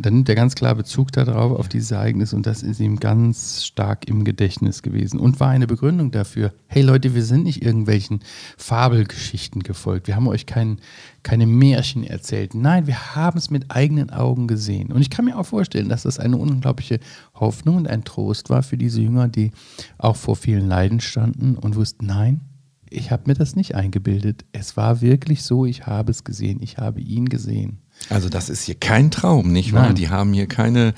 Dann 0.00 0.14
nimmt 0.14 0.28
er 0.28 0.36
ganz 0.36 0.54
klar 0.54 0.76
Bezug 0.76 1.10
darauf, 1.10 1.58
auf 1.58 1.68
dieses 1.68 1.90
Ereignis 1.90 2.32
und 2.32 2.46
das 2.46 2.62
ist 2.62 2.78
ihm 2.78 3.00
ganz 3.00 3.64
stark 3.64 4.06
im 4.06 4.22
Gedächtnis 4.22 4.82
gewesen 4.82 5.18
und 5.18 5.40
war 5.40 5.48
eine 5.48 5.66
Begründung 5.66 6.12
dafür. 6.12 6.52
Hey 6.68 6.82
Leute, 6.82 7.16
wir 7.16 7.24
sind 7.24 7.42
nicht 7.42 7.64
irgendwelchen 7.64 8.20
Fabelgeschichten 8.56 9.64
gefolgt. 9.64 10.06
Wir 10.06 10.14
haben 10.14 10.28
euch 10.28 10.46
kein, 10.46 10.78
keine 11.24 11.46
Märchen 11.46 12.04
erzählt. 12.04 12.54
Nein, 12.54 12.86
wir 12.86 13.16
haben 13.16 13.38
es 13.38 13.50
mit 13.50 13.72
eigenen 13.72 14.10
Augen 14.10 14.46
gesehen. 14.46 14.92
Und 14.92 15.02
ich 15.02 15.10
kann 15.10 15.24
mir 15.24 15.36
auch 15.36 15.46
vorstellen, 15.46 15.88
dass 15.88 16.04
das 16.04 16.20
eine 16.20 16.36
unglaubliche 16.36 17.00
Hoffnung 17.34 17.74
und 17.74 17.88
ein 17.88 18.04
Trost 18.04 18.50
war 18.50 18.62
für 18.62 18.76
diese 18.76 19.00
Jünger, 19.00 19.26
die 19.26 19.50
auch 19.98 20.16
vor 20.16 20.36
vielen 20.36 20.68
Leiden 20.68 21.00
standen 21.00 21.56
und 21.56 21.74
wussten, 21.74 22.06
nein, 22.06 22.42
ich 22.90 23.10
habe 23.10 23.24
mir 23.26 23.34
das 23.34 23.56
nicht 23.56 23.74
eingebildet. 23.74 24.44
Es 24.52 24.76
war 24.76 25.00
wirklich 25.00 25.42
so, 25.42 25.66
ich 25.66 25.86
habe 25.86 26.10
es 26.10 26.24
gesehen, 26.24 26.58
ich 26.62 26.78
habe 26.78 27.00
ihn 27.00 27.28
gesehen. 27.28 27.78
Also 28.10 28.28
das 28.28 28.48
ist 28.48 28.64
hier 28.64 28.76
kein 28.76 29.10
Traum, 29.10 29.52
nicht 29.52 29.72
wahr? 29.72 29.86
Nein. 29.86 29.94
Die 29.96 30.08
haben 30.08 30.32
hier 30.32 30.46
keine 30.46 30.94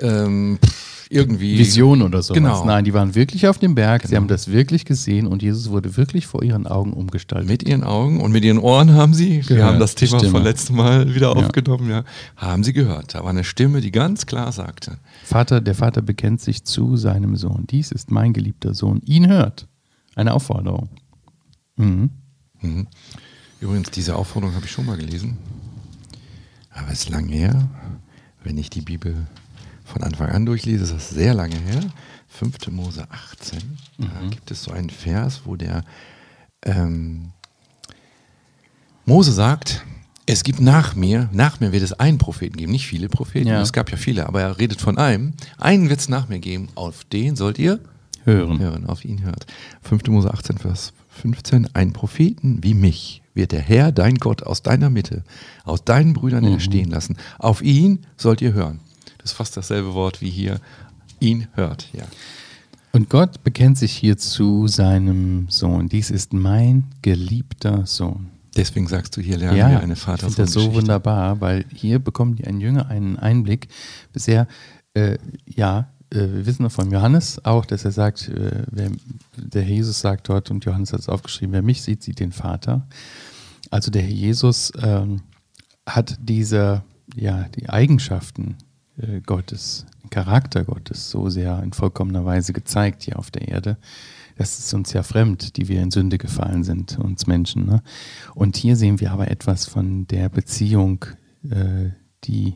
ähm, 0.00 0.58
irgendwie 1.12 1.58
Vision 1.58 2.02
oder 2.02 2.22
so. 2.22 2.32
Genau. 2.32 2.64
Nein, 2.64 2.84
die 2.84 2.94
waren 2.94 3.14
wirklich 3.14 3.46
auf 3.46 3.58
dem 3.58 3.74
Berg, 3.74 4.02
genau. 4.02 4.10
sie 4.10 4.16
haben 4.16 4.28
das 4.28 4.50
wirklich 4.50 4.84
gesehen 4.84 5.26
und 5.26 5.42
Jesus 5.42 5.70
wurde 5.70 5.96
wirklich 5.96 6.26
vor 6.26 6.42
ihren 6.42 6.66
Augen 6.66 6.94
umgestaltet. 6.94 7.48
Mit 7.48 7.62
ihren 7.62 7.84
Augen 7.84 8.20
und 8.20 8.32
mit 8.32 8.44
ihren 8.44 8.58
Ohren 8.58 8.94
haben 8.94 9.12
sie, 9.12 9.40
gehört, 9.40 9.50
wir 9.50 9.64
haben 9.64 9.78
das 9.78 9.94
Thema 9.94 10.20
vom 10.20 10.42
letzten 10.42 10.74
Mal 10.74 11.14
wieder 11.14 11.36
ja. 11.36 11.44
aufgenommen, 11.44 11.90
ja, 11.90 12.04
haben 12.36 12.64
sie 12.64 12.72
gehört. 12.72 13.14
Da 13.14 13.22
war 13.22 13.30
eine 13.30 13.44
Stimme, 13.44 13.80
die 13.80 13.90
ganz 13.90 14.26
klar 14.26 14.52
sagte. 14.52 14.98
Vater, 15.24 15.60
der 15.60 15.74
Vater 15.74 16.02
bekennt 16.02 16.40
sich 16.40 16.64
zu 16.64 16.96
seinem 16.96 17.36
Sohn. 17.36 17.66
Dies 17.68 17.92
ist 17.92 18.10
mein 18.10 18.32
geliebter 18.32 18.74
Sohn. 18.74 19.00
Ihn 19.04 19.28
hört. 19.28 19.68
Eine 20.14 20.34
Aufforderung. 20.34 20.88
Mhm. 21.82 22.10
Mhm. 22.60 22.86
Übrigens, 23.60 23.90
diese 23.90 24.16
Aufforderung 24.16 24.54
habe 24.54 24.66
ich 24.66 24.72
schon 24.72 24.86
mal 24.86 24.96
gelesen. 24.96 25.36
Aber 26.70 26.88
es 26.88 27.00
ist 27.00 27.10
lange 27.10 27.32
her. 27.32 27.68
Wenn 28.42 28.56
ich 28.58 28.70
die 28.70 28.80
Bibel 28.80 29.26
von 29.84 30.02
Anfang 30.02 30.30
an 30.30 30.46
durchlese, 30.46 30.84
ist 30.84 30.92
das 30.92 31.10
sehr 31.10 31.34
lange 31.34 31.56
her. 31.56 31.82
5. 32.28 32.68
Mose 32.70 33.06
18. 33.10 33.58
Mhm. 33.98 34.04
Da 34.04 34.28
gibt 34.30 34.50
es 34.50 34.64
so 34.64 34.72
einen 34.72 34.90
Vers, 34.90 35.42
wo 35.44 35.56
der 35.56 35.84
ähm, 36.64 37.32
Mose 39.04 39.32
sagt, 39.32 39.84
es 40.24 40.44
gibt 40.44 40.60
nach 40.60 40.94
mir, 40.94 41.28
nach 41.32 41.60
mir 41.60 41.72
wird 41.72 41.82
es 41.82 41.92
einen 41.92 42.18
Propheten 42.18 42.56
geben, 42.56 42.72
nicht 42.72 42.86
viele 42.86 43.08
Propheten, 43.08 43.48
ja. 43.48 43.60
es 43.60 43.72
gab 43.72 43.90
ja 43.90 43.96
viele, 43.96 44.26
aber 44.26 44.40
er 44.40 44.58
redet 44.58 44.80
von 44.80 44.96
einem. 44.96 45.34
Einen 45.58 45.90
wird 45.90 46.00
es 46.00 46.08
nach 46.08 46.28
mir 46.28 46.38
geben, 46.38 46.68
auf 46.76 47.04
den 47.04 47.34
sollt 47.36 47.58
ihr 47.58 47.80
hören. 48.24 48.60
hören 48.60 48.86
auf 48.86 49.04
ihn 49.04 49.24
hört. 49.24 49.46
5. 49.82 50.06
Mose 50.06 50.32
18, 50.32 50.58
Vers 50.58 50.92
15, 51.12 51.68
ein 51.74 51.92
Propheten 51.92 52.62
wie 52.62 52.74
mich 52.74 53.22
wird 53.34 53.52
der 53.52 53.60
Herr, 53.60 53.92
dein 53.92 54.16
Gott, 54.16 54.42
aus 54.42 54.62
deiner 54.62 54.90
Mitte, 54.90 55.24
aus 55.64 55.84
deinen 55.84 56.12
Brüdern 56.12 56.44
mhm. 56.44 56.54
erstehen 56.54 56.90
lassen. 56.90 57.16
Auf 57.38 57.62
ihn 57.62 58.00
sollt 58.16 58.40
ihr 58.42 58.52
hören. 58.52 58.80
Das 59.18 59.32
ist 59.32 59.36
fast 59.36 59.56
dasselbe 59.56 59.94
Wort 59.94 60.20
wie 60.20 60.30
hier, 60.30 60.60
ihn 61.20 61.46
hört, 61.54 61.88
ja. 61.92 62.04
Und 62.92 63.08
Gott 63.08 63.42
bekennt 63.42 63.78
sich 63.78 63.92
hier 63.92 64.18
zu 64.18 64.68
seinem 64.68 65.46
Sohn. 65.48 65.88
Dies 65.88 66.10
ist 66.10 66.34
mein 66.34 66.84
geliebter 67.00 67.86
Sohn. 67.86 68.28
Deswegen 68.54 68.86
sagst 68.86 69.16
du 69.16 69.22
hier, 69.22 69.38
lernen 69.38 69.56
ja, 69.56 69.70
wir 69.70 69.80
eine 69.80 69.96
Vater. 69.96 70.26
Ich 70.26 70.34
finde 70.34 70.42
das 70.42 70.52
so 70.52 70.74
wunderbar, 70.74 71.40
weil 71.40 71.64
hier 71.72 71.98
bekommen 71.98 72.36
die 72.36 72.46
ein 72.46 72.60
Jünger 72.60 72.88
einen 72.88 73.18
Einblick. 73.18 73.68
Bisher, 74.12 74.46
äh, 74.92 75.16
ja, 75.46 75.88
wir 76.14 76.46
wissen 76.46 76.68
von 76.70 76.90
Johannes 76.90 77.44
auch, 77.44 77.64
dass 77.64 77.84
er 77.84 77.92
sagt, 77.92 78.28
äh, 78.28 78.64
wer, 78.70 78.90
der 79.36 79.64
Jesus 79.64 80.00
sagt 80.00 80.28
dort, 80.28 80.50
und 80.50 80.64
Johannes 80.64 80.92
hat 80.92 81.00
es 81.00 81.08
aufgeschrieben, 81.08 81.52
wer 81.52 81.62
mich 81.62 81.82
sieht, 81.82 82.02
sieht 82.02 82.20
den 82.20 82.32
Vater. 82.32 82.86
Also 83.70 83.90
der 83.90 84.02
Herr 84.02 84.10
Jesus 84.10 84.72
ähm, 84.82 85.22
hat 85.86 86.18
diese, 86.20 86.82
ja, 87.14 87.48
die 87.56 87.68
Eigenschaften 87.68 88.56
äh, 88.98 89.20
Gottes, 89.20 89.86
den 90.02 90.10
Charakter 90.10 90.64
Gottes 90.64 91.10
so 91.10 91.30
sehr 91.30 91.62
in 91.62 91.72
vollkommener 91.72 92.24
Weise 92.24 92.52
gezeigt 92.52 93.02
hier 93.02 93.18
auf 93.18 93.30
der 93.30 93.48
Erde. 93.48 93.78
Das 94.36 94.58
ist 94.58 94.72
uns 94.74 94.92
ja 94.92 95.02
fremd, 95.02 95.56
die 95.56 95.68
wir 95.68 95.82
in 95.82 95.90
Sünde 95.90 96.18
gefallen 96.18 96.64
sind, 96.64 96.98
uns 96.98 97.26
Menschen. 97.26 97.66
Ne? 97.66 97.82
Und 98.34 98.56
hier 98.56 98.76
sehen 98.76 99.00
wir 99.00 99.12
aber 99.12 99.30
etwas 99.30 99.66
von 99.66 100.06
der 100.06 100.28
Beziehung, 100.28 101.04
äh, 101.48 101.90
die 102.24 102.54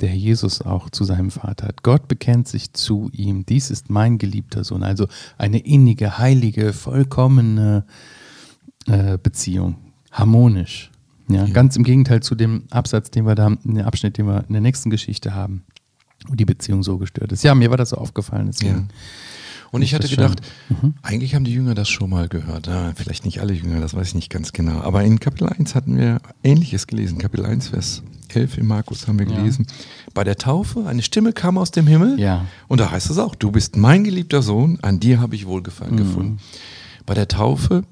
der 0.00 0.14
Jesus 0.14 0.60
auch 0.60 0.90
zu 0.90 1.04
seinem 1.04 1.30
Vater 1.30 1.68
hat. 1.68 1.82
Gott 1.82 2.08
bekennt 2.08 2.48
sich 2.48 2.72
zu 2.72 3.10
ihm. 3.12 3.46
Dies 3.46 3.70
ist 3.70 3.90
mein 3.90 4.18
geliebter 4.18 4.64
Sohn. 4.64 4.82
Also 4.82 5.06
eine 5.38 5.58
innige, 5.58 6.18
heilige, 6.18 6.72
vollkommene 6.72 7.84
äh, 8.86 9.18
Beziehung. 9.22 9.76
Harmonisch. 10.10 10.90
Ja, 11.28 11.44
ja, 11.44 11.52
Ganz 11.52 11.76
im 11.76 11.84
Gegenteil 11.84 12.22
zu 12.22 12.34
dem 12.34 12.64
Absatz, 12.70 13.10
den 13.10 13.24
wir 13.26 13.34
da, 13.34 13.50
den 13.50 13.80
Abschnitt, 13.82 14.18
den 14.18 14.26
wir 14.26 14.44
in 14.46 14.52
der 14.52 14.60
nächsten 14.60 14.90
Geschichte 14.90 15.34
haben, 15.34 15.64
wo 16.28 16.34
die 16.34 16.44
Beziehung 16.44 16.82
so 16.82 16.98
gestört 16.98 17.32
ist. 17.32 17.44
Ja, 17.44 17.54
mir 17.54 17.70
war 17.70 17.76
das 17.76 17.90
so 17.90 17.96
aufgefallen. 17.96 18.46
Deswegen. 18.46 18.88
Ja. 18.88 18.94
Und 19.74 19.82
ich 19.82 19.92
hatte 19.92 20.08
gedacht, 20.08 20.40
mhm. 20.68 20.94
eigentlich 21.02 21.34
haben 21.34 21.44
die 21.44 21.52
Jünger 21.52 21.74
das 21.74 21.88
schon 21.88 22.08
mal 22.08 22.28
gehört. 22.28 22.68
Ja, 22.68 22.92
vielleicht 22.94 23.24
nicht 23.24 23.40
alle 23.40 23.52
Jünger, 23.52 23.80
das 23.80 23.94
weiß 23.94 24.08
ich 24.08 24.14
nicht 24.14 24.30
ganz 24.30 24.52
genau. 24.52 24.80
Aber 24.80 25.02
in 25.02 25.18
Kapitel 25.18 25.48
1 25.48 25.74
hatten 25.74 25.98
wir 25.98 26.20
Ähnliches 26.44 26.86
gelesen. 26.86 27.18
Kapitel 27.18 27.44
1, 27.44 27.68
Vers 27.70 28.02
11 28.32 28.58
in 28.58 28.66
Markus 28.66 29.08
haben 29.08 29.18
wir 29.18 29.26
gelesen. 29.26 29.66
Ja. 29.68 29.74
Bei 30.14 30.22
der 30.22 30.36
Taufe, 30.36 30.86
eine 30.86 31.02
Stimme 31.02 31.32
kam 31.32 31.58
aus 31.58 31.72
dem 31.72 31.88
Himmel. 31.88 32.20
Ja. 32.20 32.46
Und 32.68 32.80
da 32.80 32.92
heißt 32.92 33.10
es 33.10 33.18
auch, 33.18 33.34
du 33.34 33.50
bist 33.50 33.76
mein 33.76 34.04
geliebter 34.04 34.42
Sohn, 34.42 34.78
an 34.82 35.00
dir 35.00 35.20
habe 35.20 35.34
ich 35.34 35.46
Wohlgefallen 35.46 35.94
mhm. 35.94 35.98
gefunden. 35.98 36.38
Bei 37.04 37.14
der 37.14 37.26
Taufe 37.26 37.82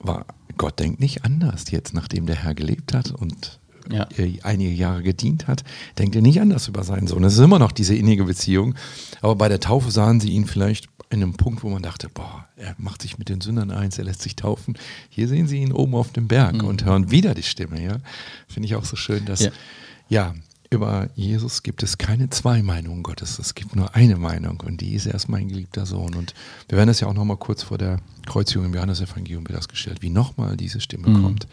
war 0.00 0.24
Gott 0.56 0.80
denkt 0.80 1.00
nicht 1.00 1.24
anders 1.24 1.70
jetzt, 1.70 1.92
nachdem 1.92 2.24
der 2.24 2.36
Herr 2.36 2.54
gelebt 2.54 2.94
hat 2.94 3.10
und 3.10 3.58
ja. 3.90 4.06
einige 4.42 4.70
Jahre 4.70 5.02
gedient 5.02 5.46
hat, 5.46 5.64
denkt 5.98 6.16
er 6.16 6.22
nicht 6.22 6.40
anders 6.40 6.68
über 6.68 6.84
seinen 6.84 7.06
Sohn. 7.06 7.24
Es 7.24 7.34
ist 7.34 7.40
immer 7.40 7.58
noch 7.58 7.72
diese 7.72 7.94
innige 7.94 8.24
Beziehung. 8.24 8.74
Aber 9.20 9.36
bei 9.36 9.48
der 9.48 9.60
Taufe 9.60 9.90
sahen 9.90 10.20
sie 10.20 10.30
ihn 10.30 10.46
vielleicht 10.46 10.88
in 11.14 11.22
einem 11.22 11.34
Punkt, 11.34 11.62
wo 11.62 11.70
man 11.70 11.82
dachte, 11.82 12.08
boah, 12.08 12.46
er 12.56 12.74
macht 12.78 13.02
sich 13.02 13.18
mit 13.18 13.28
den 13.28 13.40
Sündern 13.40 13.70
eins, 13.70 13.98
er 13.98 14.04
lässt 14.04 14.22
sich 14.22 14.36
taufen. 14.36 14.76
Hier 15.08 15.28
sehen 15.28 15.48
sie 15.48 15.58
ihn 15.58 15.72
oben 15.72 15.94
auf 15.94 16.12
dem 16.12 16.28
Berg 16.28 16.54
mhm. 16.54 16.64
und 16.64 16.84
hören 16.84 17.10
wieder 17.10 17.34
die 17.34 17.42
Stimme. 17.42 17.82
Ja? 17.82 17.98
Finde 18.48 18.66
ich 18.66 18.74
auch 18.74 18.84
so 18.84 18.96
schön, 18.96 19.24
dass, 19.24 19.40
ja, 19.40 19.50
ja 20.08 20.34
über 20.70 21.08
Jesus 21.14 21.62
gibt 21.62 21.82
es 21.82 21.98
keine 21.98 22.30
zwei 22.30 22.62
Meinungen 22.62 23.02
Gottes, 23.02 23.38
es 23.38 23.54
gibt 23.54 23.76
nur 23.76 23.94
eine 23.94 24.16
Meinung 24.16 24.60
und 24.66 24.80
die 24.80 24.94
ist 24.94 25.06
erst 25.06 25.28
mein 25.28 25.48
geliebter 25.48 25.86
Sohn. 25.86 26.14
Und 26.14 26.34
wir 26.68 26.76
werden 26.76 26.88
das 26.88 27.00
ja 27.00 27.08
auch 27.08 27.14
nochmal 27.14 27.36
kurz 27.36 27.62
vor 27.62 27.78
der 27.78 28.00
Kreuzigung 28.26 28.66
im 28.66 28.74
Johannesevangelium 28.74 29.46
wird 29.46 29.56
das 29.56 29.68
gestellt, 29.68 30.02
wie 30.02 30.10
nochmal 30.10 30.56
diese 30.56 30.80
Stimme 30.80 31.08
mhm. 31.08 31.22
kommt, 31.22 31.46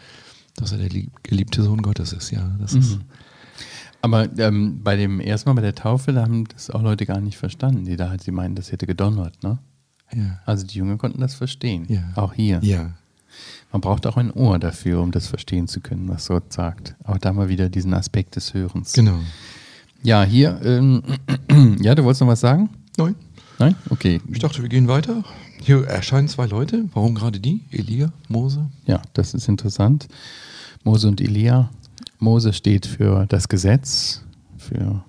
dass 0.56 0.72
er 0.72 0.78
der 0.78 0.90
geliebte 1.22 1.62
Sohn 1.62 1.82
Gottes 1.82 2.12
ist. 2.12 2.30
Ja, 2.30 2.50
das 2.60 2.72
mhm. 2.72 2.80
ist 2.80 2.98
aber 4.02 4.28
ähm, 4.38 4.80
bei 4.82 4.96
dem 4.96 5.20
ersten 5.20 5.48
Mal 5.48 5.54
bei 5.54 5.62
der 5.62 5.74
Taufe, 5.74 6.12
da 6.12 6.22
haben 6.22 6.44
das 6.48 6.70
auch 6.70 6.82
Leute 6.82 7.06
gar 7.06 7.20
nicht 7.20 7.38
verstanden, 7.38 7.84
die 7.84 7.96
da 7.96 8.10
halt, 8.10 8.22
sie 8.22 8.32
meinen, 8.32 8.54
das 8.54 8.72
hätte 8.72 8.86
gedonnert, 8.86 9.42
ne? 9.42 9.58
Ja. 10.14 10.40
Also 10.44 10.66
die 10.66 10.76
Jünger 10.76 10.98
konnten 10.98 11.20
das 11.20 11.34
verstehen. 11.34 11.86
Ja. 11.88 12.02
Auch 12.16 12.34
hier. 12.34 12.58
Ja. 12.62 12.90
Man 13.70 13.80
braucht 13.80 14.06
auch 14.06 14.18
ein 14.18 14.30
Ohr 14.30 14.58
dafür, 14.58 15.00
um 15.00 15.10
das 15.10 15.26
verstehen 15.26 15.68
zu 15.68 15.80
können, 15.80 16.08
was 16.08 16.28
Gott 16.28 16.52
sagt. 16.52 16.96
Auch 17.04 17.16
da 17.16 17.32
mal 17.32 17.48
wieder 17.48 17.70
diesen 17.70 17.94
Aspekt 17.94 18.36
des 18.36 18.52
Hörens. 18.52 18.92
Genau. 18.92 19.18
Ja, 20.02 20.24
hier, 20.24 20.60
ähm, 20.64 21.02
ja, 21.80 21.94
du 21.94 22.04
wolltest 22.04 22.20
noch 22.20 22.28
was 22.28 22.40
sagen? 22.40 22.68
Nein. 22.98 23.14
Nein? 23.58 23.76
Okay. 23.88 24.20
Ich 24.30 24.40
dachte, 24.40 24.60
wir 24.60 24.68
gehen 24.68 24.88
weiter. 24.88 25.24
Hier 25.60 25.86
erscheinen 25.86 26.28
zwei 26.28 26.46
Leute. 26.46 26.88
Warum 26.92 27.14
gerade 27.14 27.38
die? 27.38 27.60
Elia, 27.70 28.12
Mose? 28.28 28.68
Ja, 28.84 29.00
das 29.14 29.32
ist 29.32 29.48
interessant. 29.48 30.08
Mose 30.82 31.06
und 31.06 31.20
Elia 31.20 31.70
Mose 32.22 32.52
steht 32.52 32.86
für 32.86 33.26
das 33.26 33.48
Gesetz, 33.48 34.22
für 34.56 35.04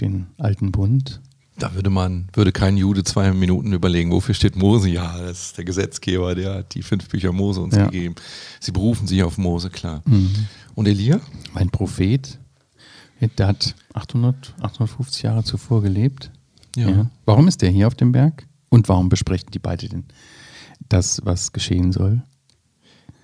den 0.00 0.26
alten 0.36 0.72
Bund. 0.72 1.20
Da 1.58 1.74
würde 1.74 1.88
man, 1.88 2.28
würde 2.34 2.52
kein 2.52 2.76
Jude 2.76 3.02
zwei 3.02 3.32
Minuten 3.32 3.72
überlegen, 3.72 4.10
wofür 4.10 4.34
steht 4.34 4.56
Mose? 4.56 4.90
Ja, 4.90 5.16
das 5.18 5.46
ist 5.46 5.58
der 5.58 5.64
Gesetzgeber, 5.64 6.34
der 6.34 6.56
hat 6.56 6.74
die 6.74 6.82
fünf 6.82 7.08
Bücher 7.08 7.32
Mose 7.32 7.62
uns 7.62 7.74
ja. 7.74 7.86
gegeben. 7.86 8.14
Sie 8.60 8.72
berufen 8.72 9.06
sich 9.06 9.22
auf 9.22 9.38
Mose, 9.38 9.70
klar. 9.70 10.02
Mhm. 10.04 10.46
Und 10.74 10.86
Elia? 10.86 11.20
Mein 11.54 11.70
Prophet, 11.70 12.38
der 13.38 13.46
hat 13.46 13.74
800, 13.94 14.54
850 14.60 15.22
Jahre 15.22 15.44
zuvor 15.44 15.80
gelebt. 15.80 16.30
Ja. 16.76 16.90
ja. 16.90 17.10
Warum 17.24 17.48
ist 17.48 17.62
der 17.62 17.70
hier 17.70 17.86
auf 17.86 17.94
dem 17.94 18.12
Berg? 18.12 18.46
Und 18.68 18.90
warum 18.90 19.08
besprechen 19.08 19.50
die 19.52 19.58
beide 19.58 19.88
denn 19.88 20.04
das, 20.90 21.22
was 21.24 21.52
geschehen 21.52 21.92
soll? 21.92 22.22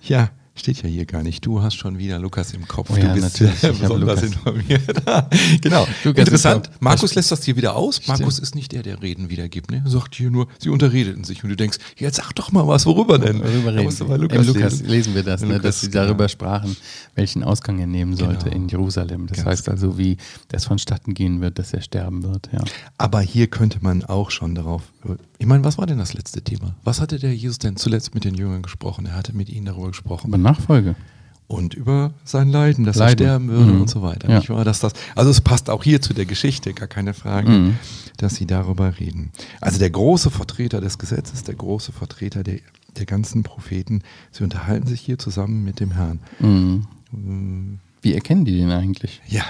Ja, 0.01 0.31
Steht 0.55 0.83
ja 0.83 0.89
hier 0.89 1.05
gar 1.05 1.23
nicht. 1.23 1.43
Du 1.43 1.63
hast 1.63 1.73
schon 1.75 1.97
wieder 1.97 2.19
Lukas 2.19 2.53
im 2.53 2.67
Kopf. 2.67 2.91
Oh 2.91 2.95
ja, 2.95 3.07
du 3.07 3.19
bist 3.19 3.41
natürlich. 3.41 3.79
besonders 3.79 4.21
informiert. 4.21 5.03
genau. 5.61 5.87
Lukas 6.03 6.19
Interessant. 6.19 6.69
Markus 6.79 7.15
lässt 7.15 7.31
das 7.31 7.43
hier 7.43 7.55
wieder 7.55 7.75
aus. 7.75 8.05
Markus 8.07 8.37
ist 8.37 8.53
nicht 8.53 8.71
der, 8.71 8.83
der 8.83 9.01
Reden 9.01 9.31
wiedergibt. 9.31 9.71
Ne? 9.71 9.81
Er 9.83 9.89
sagt 9.89 10.13
hier 10.13 10.29
nur, 10.29 10.47
sie 10.59 10.69
unterredeten 10.69 11.23
sich. 11.23 11.43
Und 11.43 11.49
du 11.49 11.55
denkst, 11.55 11.79
jetzt 11.97 12.17
sag 12.17 12.33
doch 12.33 12.51
mal 12.51 12.67
was, 12.67 12.85
worüber 12.85 13.17
denn? 13.17 13.39
Worüber 13.39 13.73
reden. 13.73 13.95
Da 14.07 14.15
Lukas, 14.15 14.45
Lukas 14.45 14.73
lesen. 14.73 14.87
lesen 14.87 15.15
wir 15.15 15.23
das, 15.23 15.41
ne, 15.41 15.47
Lukas, 15.47 15.63
dass 15.63 15.81
sie 15.81 15.89
darüber 15.89 16.17
genau. 16.17 16.27
sprachen, 16.27 16.77
welchen 17.15 17.43
Ausgang 17.43 17.79
er 17.79 17.87
nehmen 17.87 18.15
sollte 18.15 18.45
genau. 18.45 18.55
in 18.55 18.69
Jerusalem. 18.69 19.25
Das 19.25 19.37
Ganz 19.37 19.47
heißt 19.47 19.69
also, 19.69 19.97
wie 19.97 20.17
das 20.49 20.65
vonstatten 20.65 21.15
gehen 21.15 21.41
wird, 21.41 21.57
dass 21.57 21.73
er 21.73 21.81
sterben 21.81 22.21
wird. 22.21 22.49
Ja. 22.53 22.59
Aber 22.99 23.21
hier 23.21 23.47
könnte 23.47 23.79
man 23.81 24.03
auch 24.03 24.29
schon 24.29 24.53
darauf. 24.53 24.83
Ich 25.39 25.47
meine, 25.47 25.63
was 25.63 25.77
war 25.77 25.85
denn 25.85 25.97
das 25.97 26.13
letzte 26.13 26.41
Thema? 26.41 26.75
Was 26.83 27.01
hatte 27.01 27.19
der 27.19 27.35
Jesus 27.35 27.57
denn 27.57 27.75
zuletzt 27.75 28.13
mit 28.13 28.23
den 28.23 28.35
Jüngern 28.35 28.61
gesprochen? 28.61 29.05
Er 29.07 29.15
hatte 29.15 29.33
mit 29.35 29.49
ihnen 29.49 29.65
darüber 29.65 29.87
gesprochen. 29.87 30.27
Aber 30.27 30.37
Nachfolge. 30.43 30.95
Und 31.47 31.73
über 31.73 32.13
sein 32.23 32.49
Leiden, 32.49 32.85
dass 32.85 32.95
Leiden. 32.95 33.25
er 33.25 33.31
sterben 33.31 33.49
würde 33.49 33.73
mhm. 33.73 33.81
und 33.81 33.89
so 33.89 34.01
weiter. 34.01 34.29
Ja. 34.29 34.39
Nicht 34.39 34.49
wahr? 34.49 34.63
Dass 34.63 34.79
das, 34.79 34.93
also 35.15 35.29
es 35.29 35.41
passt 35.41 35.69
auch 35.69 35.83
hier 35.83 36.01
zu 36.01 36.13
der 36.13 36.25
Geschichte, 36.25 36.73
gar 36.73 36.87
keine 36.87 37.13
Frage, 37.13 37.49
mhm. 37.49 37.77
dass 38.17 38.35
sie 38.35 38.47
darüber 38.47 38.99
reden. 38.99 39.31
Also 39.61 39.77
der 39.77 39.89
große 39.89 40.31
Vertreter 40.31 40.81
des 40.81 40.97
Gesetzes, 40.97 41.43
der 41.43 41.55
große 41.55 41.91
Vertreter 41.91 42.43
der, 42.43 42.59
der 42.95 43.05
ganzen 43.05 43.43
Propheten, 43.43 44.01
sie 44.31 44.43
unterhalten 44.43 44.87
sich 44.87 45.01
hier 45.01 45.19
zusammen 45.19 45.63
mit 45.63 45.79
dem 45.79 45.91
Herrn. 45.91 46.19
Mhm. 46.39 47.79
Wie 48.01 48.13
erkennen 48.13 48.45
die 48.45 48.57
den 48.57 48.71
eigentlich? 48.71 49.21
Ja. 49.27 49.43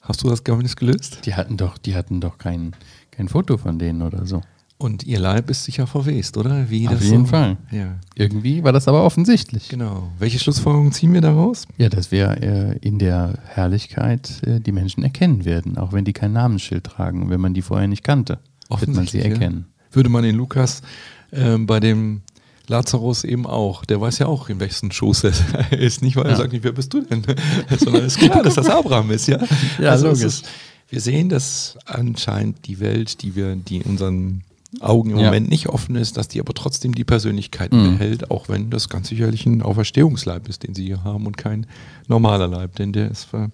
Hast 0.00 0.22
du 0.22 0.28
das 0.28 0.44
Geheimnis 0.44 0.76
gelöst? 0.76 1.20
Die 1.24 1.34
hatten 1.34 1.56
doch, 1.56 1.78
die 1.78 1.96
hatten 1.96 2.20
doch 2.20 2.36
kein, 2.36 2.76
kein 3.10 3.28
Foto 3.28 3.56
von 3.56 3.78
denen 3.78 4.02
oder 4.02 4.26
so. 4.26 4.42
Und 4.76 5.04
ihr 5.04 5.20
Leib 5.20 5.50
ist 5.50 5.64
sicher 5.64 5.86
verwest, 5.86 6.36
oder? 6.36 6.68
Wie 6.68 6.88
Auf 6.88 7.00
jeden 7.00 7.26
so? 7.26 7.30
Fall. 7.30 7.56
Ja. 7.70 7.94
Irgendwie 8.16 8.64
war 8.64 8.72
das 8.72 8.88
aber 8.88 9.04
offensichtlich. 9.04 9.68
Genau. 9.68 10.10
Welche 10.18 10.38
Schlussfolgerungen 10.38 10.92
ziehen 10.92 11.12
wir 11.12 11.20
daraus? 11.20 11.66
Ja, 11.78 11.88
dass 11.88 12.10
wir 12.10 12.42
äh, 12.42 12.78
in 12.78 12.98
der 12.98 13.38
Herrlichkeit 13.46 14.42
äh, 14.44 14.60
die 14.60 14.72
Menschen 14.72 15.04
erkennen 15.04 15.44
werden, 15.44 15.78
auch 15.78 15.92
wenn 15.92 16.04
die 16.04 16.12
kein 16.12 16.32
Namensschild 16.32 16.84
tragen 16.84 17.22
und 17.22 17.30
wenn 17.30 17.40
man 17.40 17.54
die 17.54 17.62
vorher 17.62 17.86
nicht 17.86 18.02
kannte, 18.02 18.40
wird 18.68 18.92
man 18.94 19.06
sie 19.06 19.20
erkennen. 19.20 19.66
Ja. 19.68 19.96
Würde 19.96 20.08
man 20.08 20.24
in 20.24 20.34
Lukas 20.34 20.82
äh, 21.30 21.56
bei 21.58 21.78
dem 21.78 22.22
Lazarus 22.66 23.24
eben 23.24 23.46
auch. 23.46 23.84
Der 23.84 24.00
weiß 24.00 24.18
ja 24.18 24.26
auch, 24.26 24.48
in 24.48 24.58
welchen 24.58 24.90
Schoß 24.90 25.24
er 25.24 25.72
ist. 25.78 26.02
Nicht, 26.02 26.16
weil 26.16 26.24
ja. 26.24 26.30
er 26.30 26.36
sagt 26.36 26.52
nicht, 26.52 26.64
wer 26.64 26.72
bist 26.72 26.92
du 26.92 27.00
denn? 27.00 27.22
Sondern 27.78 28.04
ist 28.04 28.18
klar, 28.18 28.42
dass 28.42 28.54
das 28.54 28.68
Abraham 28.68 29.10
ist, 29.12 29.28
ja. 29.28 29.38
Ja, 29.78 29.90
also 29.90 30.08
logisch. 30.08 30.24
Ist, 30.24 30.48
wir 30.88 31.00
sehen, 31.00 31.28
dass 31.28 31.78
anscheinend 31.84 32.66
die 32.66 32.80
Welt, 32.80 33.22
die 33.22 33.34
wir, 33.34 33.56
die 33.56 33.82
unseren 33.82 34.42
Augen 34.80 35.10
im 35.10 35.18
ja. 35.18 35.26
Moment 35.26 35.48
nicht 35.48 35.68
offen 35.68 35.96
ist, 35.96 36.16
dass 36.16 36.28
die 36.28 36.40
aber 36.40 36.54
trotzdem 36.54 36.94
die 36.94 37.04
Persönlichkeit 37.04 37.72
mhm. 37.72 37.96
behält, 37.96 38.30
auch 38.30 38.48
wenn 38.48 38.70
das 38.70 38.88
ganz 38.88 39.08
sicherlich 39.08 39.46
ein 39.46 39.62
Auferstehungsleib 39.62 40.48
ist, 40.48 40.62
den 40.62 40.74
sie 40.74 40.84
hier 40.84 41.04
haben 41.04 41.26
und 41.26 41.36
kein 41.36 41.66
normaler 42.08 42.48
Leib, 42.48 42.76
denn 42.76 42.92
der 42.92 43.10
ist 43.10 43.24
ver 43.24 43.50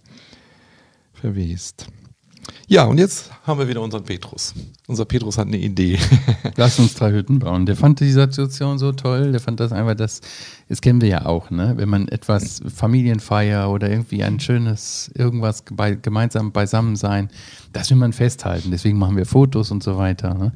verwest. 1.13 1.87
Ja, 2.67 2.85
und 2.85 2.99
jetzt 2.99 3.31
haben 3.45 3.59
wir 3.59 3.69
wieder 3.69 3.81
unseren 3.81 4.05
Petrus. 4.05 4.55
Unser 4.87 5.05
Petrus 5.05 5.39
hat 5.39 5.49
eine 5.49 5.59
Idee. 5.59 5.99
Lass 6.57 6.79
uns 6.79 6.95
drei 6.95 7.13
Hütten 7.13 7.41
bauen. 7.41 7.67
Der 7.67 7.77
fand 7.77 8.01
die 8.01 8.11
Situation 8.11 8.79
so 8.79 8.93
toll. 8.93 9.33
Der 9.33 9.41
fand 9.41 9.61
das 9.61 9.73
einfach, 9.73 9.95
das, 9.95 10.21
das 10.69 10.81
kennen 10.81 11.01
wir 11.01 11.09
ja 11.09 11.27
auch, 11.27 11.51
ne? 11.51 11.75
Wenn 11.77 11.89
man 11.89 12.09
etwas 12.09 12.61
Familienfeier 12.75 13.71
oder 13.71 13.91
irgendwie 13.91 14.23
ein 14.23 14.41
schönes 14.41 15.11
irgendwas 15.15 15.65
bei, 15.71 15.95
gemeinsam 15.95 16.53
beisammen 16.53 16.97
sein, 16.97 17.29
das 17.73 17.91
will 17.91 17.97
man 17.97 18.13
festhalten. 18.13 18.71
Deswegen 18.71 18.99
machen 18.99 19.17
wir 19.17 19.27
Fotos 19.27 19.71
und 19.71 19.83
so 19.83 19.99
weiter. 19.99 20.35
Ne? 20.35 20.53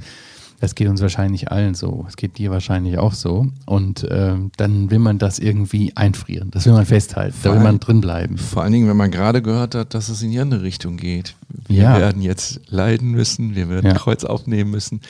Das 0.64 0.74
geht 0.74 0.88
uns 0.88 1.02
wahrscheinlich 1.02 1.52
allen 1.52 1.74
so. 1.74 2.06
Es 2.08 2.16
geht 2.16 2.38
dir 2.38 2.50
wahrscheinlich 2.50 2.96
auch 2.96 3.12
so. 3.12 3.48
Und 3.66 4.02
äh, 4.04 4.34
dann 4.56 4.90
will 4.90 4.98
man 4.98 5.18
das 5.18 5.38
irgendwie 5.38 5.94
einfrieren. 5.94 6.50
Das 6.50 6.64
will 6.64 6.72
man 6.72 6.86
festhalten. 6.86 7.34
Vor 7.34 7.52
da 7.52 7.58
will 7.58 7.62
man 7.62 7.80
drin 7.80 8.00
bleiben. 8.00 8.38
Vor 8.38 8.62
allen 8.62 8.72
Dingen, 8.72 8.88
wenn 8.88 8.96
man 8.96 9.10
gerade 9.10 9.42
gehört 9.42 9.74
hat, 9.74 9.92
dass 9.92 10.08
es 10.08 10.22
in 10.22 10.30
die 10.30 10.38
andere 10.38 10.62
Richtung 10.62 10.96
geht. 10.96 11.34
Wir 11.68 11.82
ja. 11.82 11.98
werden 11.98 12.22
jetzt 12.22 12.62
leiden 12.68 13.10
müssen, 13.10 13.54
wir 13.54 13.68
werden 13.68 13.88
ja. 13.88 13.92
Kreuz 13.92 14.24
aufnehmen 14.24 14.70
müssen. 14.70 15.02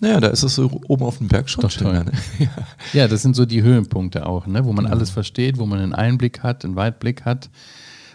Naja, 0.00 0.18
da 0.18 0.26
ist 0.26 0.42
es 0.42 0.56
so 0.56 0.80
oben 0.88 1.04
auf 1.04 1.18
dem 1.18 1.28
Berg 1.28 1.48
schon 1.48 1.62
Doch, 1.62 1.72
toll. 1.72 2.02
Ne? 2.02 2.10
Ja. 2.40 2.48
ja. 2.92 3.08
das 3.08 3.22
sind 3.22 3.36
so 3.36 3.46
die 3.46 3.62
Höhenpunkte 3.62 4.26
auch, 4.26 4.48
ne? 4.48 4.64
wo 4.64 4.72
man 4.72 4.86
genau. 4.86 4.96
alles 4.96 5.10
versteht, 5.10 5.58
wo 5.58 5.66
man 5.66 5.78
einen 5.78 5.94
Einblick 5.94 6.42
hat, 6.42 6.64
einen 6.64 6.74
Weitblick 6.74 7.24
hat, 7.24 7.48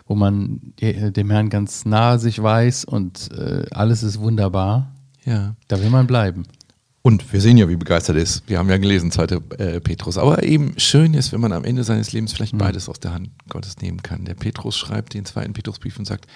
wo 0.08 0.16
man 0.16 0.60
dem 0.82 1.30
Herrn 1.32 1.50
ganz 1.50 1.86
nahe 1.86 2.20
sich 2.20 2.44
weiß 2.44 2.84
und 2.84 3.30
äh, 3.32 3.64
alles 3.72 4.04
ist 4.04 4.20
wunderbar. 4.20 4.92
Ja. 5.24 5.56
Da 5.68 5.80
will 5.80 5.90
man 5.90 6.08
bleiben. 6.08 6.44
Und 7.03 7.34
wir 7.34 7.41
sehen 7.41 7.58
ja, 7.58 7.67
wie 7.67 7.75
begeistert 7.75 8.15
er 8.15 8.22
ist. 8.22 8.43
Wir 8.48 8.60
haben 8.60 8.70
ja 8.70 8.77
gelesen, 8.77 9.12
zweite 9.12 9.41
äh, 9.58 9.79
Petrus. 9.79 10.17
Aber 10.17 10.43
eben 10.43 10.74
schön 10.77 11.15
ist, 11.15 11.31
wenn 11.31 11.41
man 11.41 11.51
am 11.51 11.63
Ende 11.63 11.84
seines 11.84 12.13
Lebens 12.13 12.34
vielleicht 12.34 12.53
mhm. 12.53 12.60
beides 12.60 12.89
aus 12.89 13.00
der 13.00 13.13
Hand 13.13 13.29
Gottes 13.50 13.77
nehmen 13.77 14.03
kann. 14.03 14.25
Der 14.25 14.36
Petrus 14.36 14.77
schreibt 14.77 15.15
den 15.15 15.25
zweiten 15.25 15.53
Petrusbrief 15.53 15.98
und 15.98 16.05
sagt, 16.05 16.27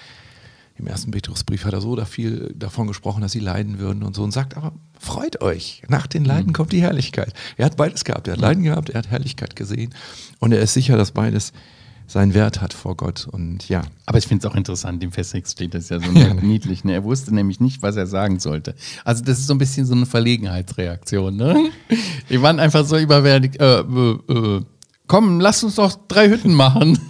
im 0.78 0.86
ersten 0.86 1.10
Petrusbrief 1.10 1.64
hat 1.64 1.72
er 1.72 1.80
so 1.80 1.96
da 1.96 2.04
viel 2.04 2.52
davon 2.54 2.86
gesprochen, 2.86 3.22
dass 3.22 3.32
sie 3.32 3.40
leiden 3.40 3.78
würden 3.78 4.02
und 4.02 4.14
so 4.14 4.22
und 4.22 4.32
sagt, 4.32 4.56
aber 4.56 4.72
freut 4.98 5.40
euch, 5.40 5.82
nach 5.88 6.06
den 6.06 6.24
Leiden 6.24 6.48
mhm. 6.48 6.52
kommt 6.52 6.72
die 6.72 6.82
Herrlichkeit. 6.82 7.32
Er 7.56 7.66
hat 7.66 7.76
beides 7.76 8.04
gehabt. 8.04 8.28
Er 8.28 8.34
hat 8.34 8.40
Leiden 8.40 8.64
gehabt, 8.64 8.90
er 8.90 8.98
hat 8.98 9.10
Herrlichkeit 9.10 9.56
gesehen 9.56 9.94
und 10.40 10.52
er 10.52 10.60
ist 10.60 10.74
sicher, 10.74 10.96
dass 10.96 11.12
beides 11.12 11.52
seinen 12.06 12.34
Wert 12.34 12.60
hat 12.60 12.72
vor 12.72 12.96
Gott. 12.96 13.26
Und 13.30 13.68
ja. 13.68 13.82
Aber 14.06 14.18
ich 14.18 14.26
finde 14.26 14.46
es 14.46 14.52
auch 14.52 14.56
interessant, 14.56 15.02
im 15.02 15.12
Festhex 15.12 15.52
steht 15.52 15.74
das 15.74 15.88
ja 15.88 15.98
so 16.00 16.10
niedlich. 16.42 16.84
Ne? 16.84 16.92
Er 16.92 17.04
wusste 17.04 17.34
nämlich 17.34 17.60
nicht, 17.60 17.82
was 17.82 17.96
er 17.96 18.06
sagen 18.06 18.38
sollte. 18.38 18.74
Also 19.04 19.24
das 19.24 19.38
ist 19.38 19.46
so 19.46 19.54
ein 19.54 19.58
bisschen 19.58 19.86
so 19.86 19.94
eine 19.94 20.06
Verlegenheitsreaktion. 20.06 21.36
Ne? 21.36 21.70
Die 22.30 22.40
waren 22.40 22.60
einfach 22.60 22.84
so 22.84 22.98
überwältigt. 22.98 23.60
Äh, 23.60 23.80
äh, 23.80 24.18
äh, 24.28 24.62
komm, 25.06 25.40
lass 25.40 25.64
uns 25.64 25.76
doch 25.76 25.96
drei 26.08 26.28
Hütten 26.28 26.54
machen. 26.54 26.98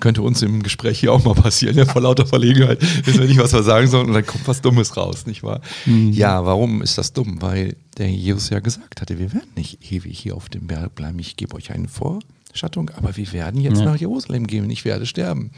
Könnte 0.00 0.22
uns 0.22 0.42
im 0.42 0.62
Gespräch 0.62 1.00
hier 1.00 1.12
auch 1.12 1.24
mal 1.24 1.34
passieren, 1.34 1.76
ja, 1.76 1.84
vor 1.84 2.00
lauter 2.00 2.24
Verlegenheit. 2.24 2.80
Wissen 3.04 3.18
wir 3.18 3.26
nicht, 3.26 3.40
was 3.40 3.52
wir 3.52 3.64
sagen 3.64 3.88
sollen 3.88 4.06
und 4.06 4.14
dann 4.14 4.24
kommt 4.24 4.46
was 4.46 4.62
Dummes 4.62 4.96
raus, 4.96 5.26
nicht 5.26 5.42
wahr? 5.42 5.60
Mhm. 5.86 6.12
Ja, 6.12 6.44
warum 6.44 6.82
ist 6.82 6.98
das 6.98 7.12
dumm? 7.12 7.42
Weil 7.42 7.74
der 7.96 8.08
Jesus 8.08 8.50
ja 8.50 8.60
gesagt 8.60 9.00
hatte, 9.00 9.18
wir 9.18 9.32
werden 9.32 9.48
nicht 9.56 9.90
ewig 9.90 10.16
hier 10.16 10.36
auf 10.36 10.48
dem 10.48 10.68
Berg 10.68 10.94
bleiben. 10.94 11.18
Ich 11.18 11.36
gebe 11.36 11.56
euch 11.56 11.72
einen 11.72 11.88
vor 11.88 12.20
Schattung, 12.54 12.90
aber 12.96 13.16
wir 13.16 13.32
werden 13.32 13.60
jetzt 13.60 13.78
ja. 13.78 13.84
nach 13.84 13.96
Jerusalem 13.96 14.46
gehen 14.46 14.68
ich 14.70 14.84
werde 14.84 15.06
sterben. 15.06 15.52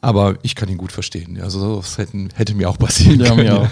Aber 0.00 0.38
ich 0.42 0.54
kann 0.54 0.68
ihn 0.68 0.78
gut 0.78 0.92
verstehen. 0.92 1.40
Also 1.40 1.76
das 1.76 1.98
hätten, 1.98 2.28
hätte 2.34 2.54
mir 2.54 2.70
auch 2.70 2.78
passieren 2.78 3.20
ja, 3.20 3.34
können. 3.34 3.50
Auch. 3.50 3.68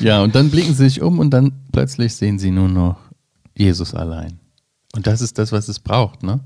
Ja, 0.00 0.22
und 0.22 0.34
dann 0.34 0.50
blicken 0.50 0.74
sie 0.74 0.88
sich 0.88 1.02
um 1.02 1.18
und 1.18 1.30
dann 1.30 1.52
plötzlich 1.72 2.14
sehen 2.14 2.38
sie 2.38 2.50
nur 2.50 2.68
noch 2.68 2.96
Jesus 3.54 3.94
allein. 3.94 4.38
Und 4.94 5.06
das 5.06 5.20
ist 5.20 5.38
das, 5.38 5.52
was 5.52 5.68
es 5.68 5.78
braucht, 5.78 6.22
ne? 6.22 6.40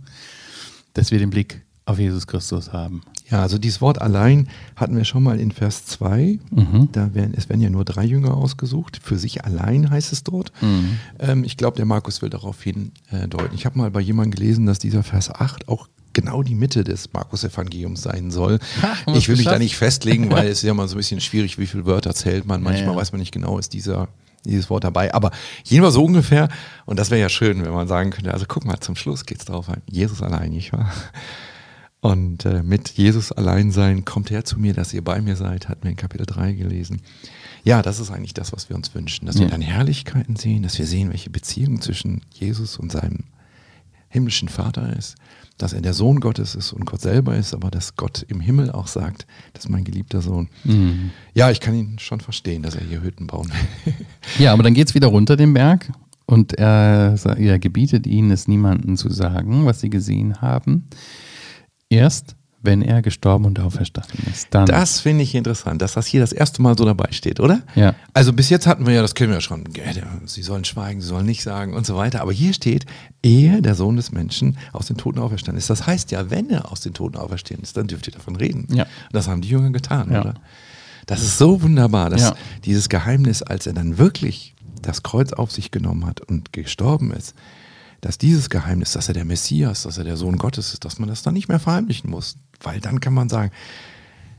Dass 0.95 1.11
wir 1.11 1.19
den 1.19 1.31
Blick 1.31 1.63
auf 1.85 1.99
Jesus 1.99 2.27
Christus 2.27 2.73
haben. 2.73 3.03
Ja, 3.31 3.43
also 3.43 3.59
dieses 3.59 3.81
Wort 3.81 4.01
allein 4.01 4.49
hatten 4.77 4.97
wir 4.97 5.05
schon 5.05 5.23
mal 5.23 5.41
in 5.41 5.51
Vers 5.51 5.87
2. 5.87 6.39
Mhm. 6.51 6.89
Da 6.93 7.15
werden, 7.15 7.35
es 7.37 7.49
werden 7.49 7.61
ja 7.61 7.71
nur 7.71 7.85
drei 7.85 8.05
Jünger 8.05 8.37
ausgesucht. 8.37 9.01
Für 9.03 9.19
sich 9.19 9.45
allein 9.45 9.91
heißt 9.91 10.13
es 10.13 10.23
dort. 10.23 10.53
Mhm. 10.61 10.99
Ähm, 11.19 11.45
ich 11.45 11.57
glaube, 11.57 11.77
der 11.77 11.87
Markus 11.87 12.23
will 12.23 12.31
darauf 12.31 12.63
hindeuten. 12.63 13.55
Ich 13.55 13.67
habe 13.67 13.79
mal 13.79 13.91
bei 13.91 14.01
jemandem 14.01 14.33
gelesen, 14.33 14.67
dass 14.67 14.79
dieser 14.79 15.03
Vers 15.03 15.35
8 15.35 15.69
auch 15.69 15.89
genau 16.13 16.43
die 16.43 16.55
Mitte 16.55 16.85
des 16.85 17.13
Markus-Evangeliums 17.13 18.03
sein 18.03 18.31
soll. 18.31 18.59
Ha, 18.83 19.15
ich 19.15 19.29
will 19.29 19.37
mich 19.37 19.47
da 19.47 19.59
nicht 19.59 19.77
festlegen, 19.77 20.31
weil 20.31 20.47
es 20.49 20.59
ist 20.59 20.65
ja 20.65 20.75
mal 20.75 20.89
so 20.89 20.95
ein 20.95 20.99
bisschen 20.99 21.21
schwierig, 21.21 21.59
wie 21.59 21.67
viele 21.67 21.87
Wörter 21.87 22.15
zählt 22.15 22.47
man. 22.47 22.63
Manchmal 22.63 22.87
ja, 22.87 22.93
ja. 22.93 22.97
weiß 22.97 23.13
man 23.13 23.21
nicht 23.21 23.33
genau, 23.33 23.59
ist 23.59 23.73
dieser 23.73 24.09
dieses 24.45 24.71
Wort 24.71 24.85
dabei. 24.85 25.15
Aber 25.15 25.31
jedenfalls 25.65 25.95
so 25.95 26.05
ungefähr, 26.05 26.49
und 26.85 26.99
das 26.99 27.11
wäre 27.11 27.21
ja 27.21 27.29
schön, 27.29 27.65
wenn 27.65 27.73
man 27.73 27.87
sagen 27.87 28.11
könnte, 28.11 28.35
also 28.35 28.45
guck 28.49 28.65
mal, 28.65 28.81
zum 28.81 28.97
Schluss 28.97 29.25
geht 29.25 29.39
es 29.39 29.45
darauf 29.45 29.69
ein, 29.69 29.83
Jesus 29.89 30.21
allein, 30.21 30.51
nicht 30.51 30.73
wahr? 30.73 30.93
Und 32.03 32.47
äh, 32.47 32.65
mit 32.65 32.89
Jesus 32.89 33.31
allein 33.31 33.71
sein, 33.71 34.05
kommt 34.05 34.33
her 34.33 34.45
zu 34.45 34.59
mir, 34.59 34.75
dass 34.75 34.93
ihr 34.93 35.05
bei 35.05 35.23
mir 35.23 35.37
seid, 35.37 35.69
hat 35.69 35.85
mir 35.85 35.91
in 35.91 35.97
Kapitel 35.97 36.27
3 36.27 36.53
gelesen. 36.55 37.01
Ja, 37.63 37.81
das 37.81 38.01
ist 38.01 38.11
eigentlich 38.11 38.35
das, 38.35 38.53
was 38.53 38.69
wir 38.69 38.75
uns 38.75 38.93
wünschen, 38.93 39.27
dass 39.27 39.37
ja. 39.37 39.43
wir 39.43 39.51
dann 39.51 39.61
Herrlichkeiten 39.61 40.35
sehen, 40.35 40.65
dass 40.65 40.77
wir 40.77 40.87
sehen, 40.87 41.11
welche 41.11 41.31
Beziehung 41.31 41.81
zwischen 41.81 42.23
Jesus 42.33 42.77
und 42.77 42.91
seinem 42.91 43.21
himmlischen 44.09 44.49
Vater 44.49 44.97
ist, 44.97 45.15
dass 45.59 45.75
er 45.75 45.81
der 45.81 45.95
Sohn 45.95 46.19
Gottes 46.19 46.57
ist 46.57 46.73
und 46.73 46.87
Gott 46.87 47.01
selber 47.01 47.37
ist, 47.37 47.55
aber 47.55 47.71
dass 47.71 47.95
Gott 47.95 48.27
im 48.27 48.41
Himmel 48.41 48.73
auch 48.73 48.89
sagt, 48.89 49.29
das 49.53 49.67
ist 49.67 49.71
mein 49.71 49.85
geliebter 49.85 50.23
Sohn. 50.23 50.49
Mhm. 50.65 51.13
Ja, 51.35 51.53
ich 51.53 51.61
kann 51.61 51.73
ihn 51.73 52.01
schon 52.01 52.21
verstehen, 52.21 52.65
dass 52.65 52.75
er 52.75 52.85
hier 52.85 53.01
Hütten 53.01 53.29
bauen 53.29 53.49
will. 53.85 53.95
ja, 54.41 54.53
aber 54.53 54.65
dann 54.65 54.75
geht 54.75 54.89
es 54.89 54.97
wieder 54.97 55.07
runter 55.07 55.37
den 55.37 55.55
Berg 55.55 55.93
und 56.27 56.55
er, 56.55 57.15
er 57.37 57.59
gebietet 57.61 58.09
ihnen, 58.09 58.33
es 58.33 58.49
niemandem 58.49 58.97
zu 58.97 59.09
sagen, 59.09 59.67
was 59.67 59.79
sie 59.79 59.89
gesehen 59.89 60.41
haben. 60.41 60.89
Erst 61.93 62.37
wenn 62.63 62.81
er 62.81 63.03
gestorben 63.03 63.45
und 63.45 63.59
auferstanden 63.61 64.25
ist. 64.31 64.49
Dann. 64.51 64.67
Das 64.67 65.01
finde 65.01 65.25
ich 65.25 65.35
interessant, 65.35 65.83
dass 65.83 65.95
das 65.95 66.07
hier 66.07 66.21
das 66.21 66.33
erste 66.33 66.63
Mal 66.63 66.79
so 66.79 66.85
dabei 66.85 67.09
steht, 67.11 67.41
oder? 67.41 67.63
Ja. 67.75 67.95
Also 68.15 68.33
bis 68.33 68.49
jetzt 68.51 68.67
hatten 68.67 68.87
wir 68.87 68.95
ja, 68.95 69.03
das 69.03 69.15
kennen 69.15 69.31
wir 69.31 69.37
ja 69.37 69.41
schon, 69.41 69.65
sie 70.27 70.43
sollen 70.43 70.65
schweigen, 70.65 71.01
sie 71.01 71.09
sollen 71.09 71.27
nicht 71.27 71.43
sagen 71.43 71.75
und 71.75 71.85
so 71.85 71.97
weiter. 71.97 72.21
Aber 72.23 72.33
hier 72.33 72.55
steht, 72.55 72.87
ehe 73.23 73.61
der 73.61 73.75
Sohn 73.75 73.97
des 73.97 74.13
Menschen 74.13 74.57
aus 74.73 74.87
den 74.87 74.97
Toten 74.97 75.19
auferstanden 75.19 75.59
ist. 75.59 75.71
Das 75.71 75.87
heißt 75.87 76.13
ja, 76.13 76.31
wenn 76.31 76.51
er 76.51 76.71
aus 76.71 76.81
den 76.81 76.95
Toten 76.95 77.17
auferstanden 77.17 77.65
ist, 77.65 77.77
dann 77.77 77.89
dürft 77.89 78.07
ihr 78.07 78.13
davon 78.13 78.37
reden. 78.37 78.69
Ja. 78.73 78.87
Das 79.11 79.27
haben 79.27 79.43
die 79.43 79.49
Jünger 79.49 79.71
getan, 79.71 80.13
ja. 80.13 80.21
oder? 80.21 80.35
Das 81.07 81.21
ist 81.21 81.37
so 81.37 81.63
wunderbar, 81.63 82.11
dass 82.11 82.23
ja. 82.23 82.35
dieses 82.65 82.89
Geheimnis, 82.89 83.43
als 83.43 83.67
er 83.67 83.73
dann 83.73 83.99
wirklich 83.99 84.55
das 84.83 85.03
Kreuz 85.03 85.33
auf 85.33 85.51
sich 85.51 85.73
genommen 85.73 86.07
hat 86.07 86.21
und 86.21 86.53
gestorben 86.53 87.13
ist, 87.13 87.35
dass 88.03 88.19
dieses 88.19 88.51
Geheimnis, 88.51 88.93
dass 88.93 89.09
er 89.09 89.15
der 89.15 89.25
Messias, 89.25 89.85
dass 89.85 89.97
er 89.97 90.05
der 90.05 90.17
Sohn 90.17 90.37
Gottes 90.37 90.75
ist, 90.75 90.85
dass 90.85 90.99
man 90.99 91.09
das 91.09 91.23
dann 91.23 91.35
nicht 91.35 91.49
mehr 91.49 91.61
verheimlichen 91.61 92.11
muss. 92.11 92.37
Weil 92.61 92.81
dann 92.81 93.01
kann 93.01 93.15
man 93.15 93.29
sagen, 93.29 93.53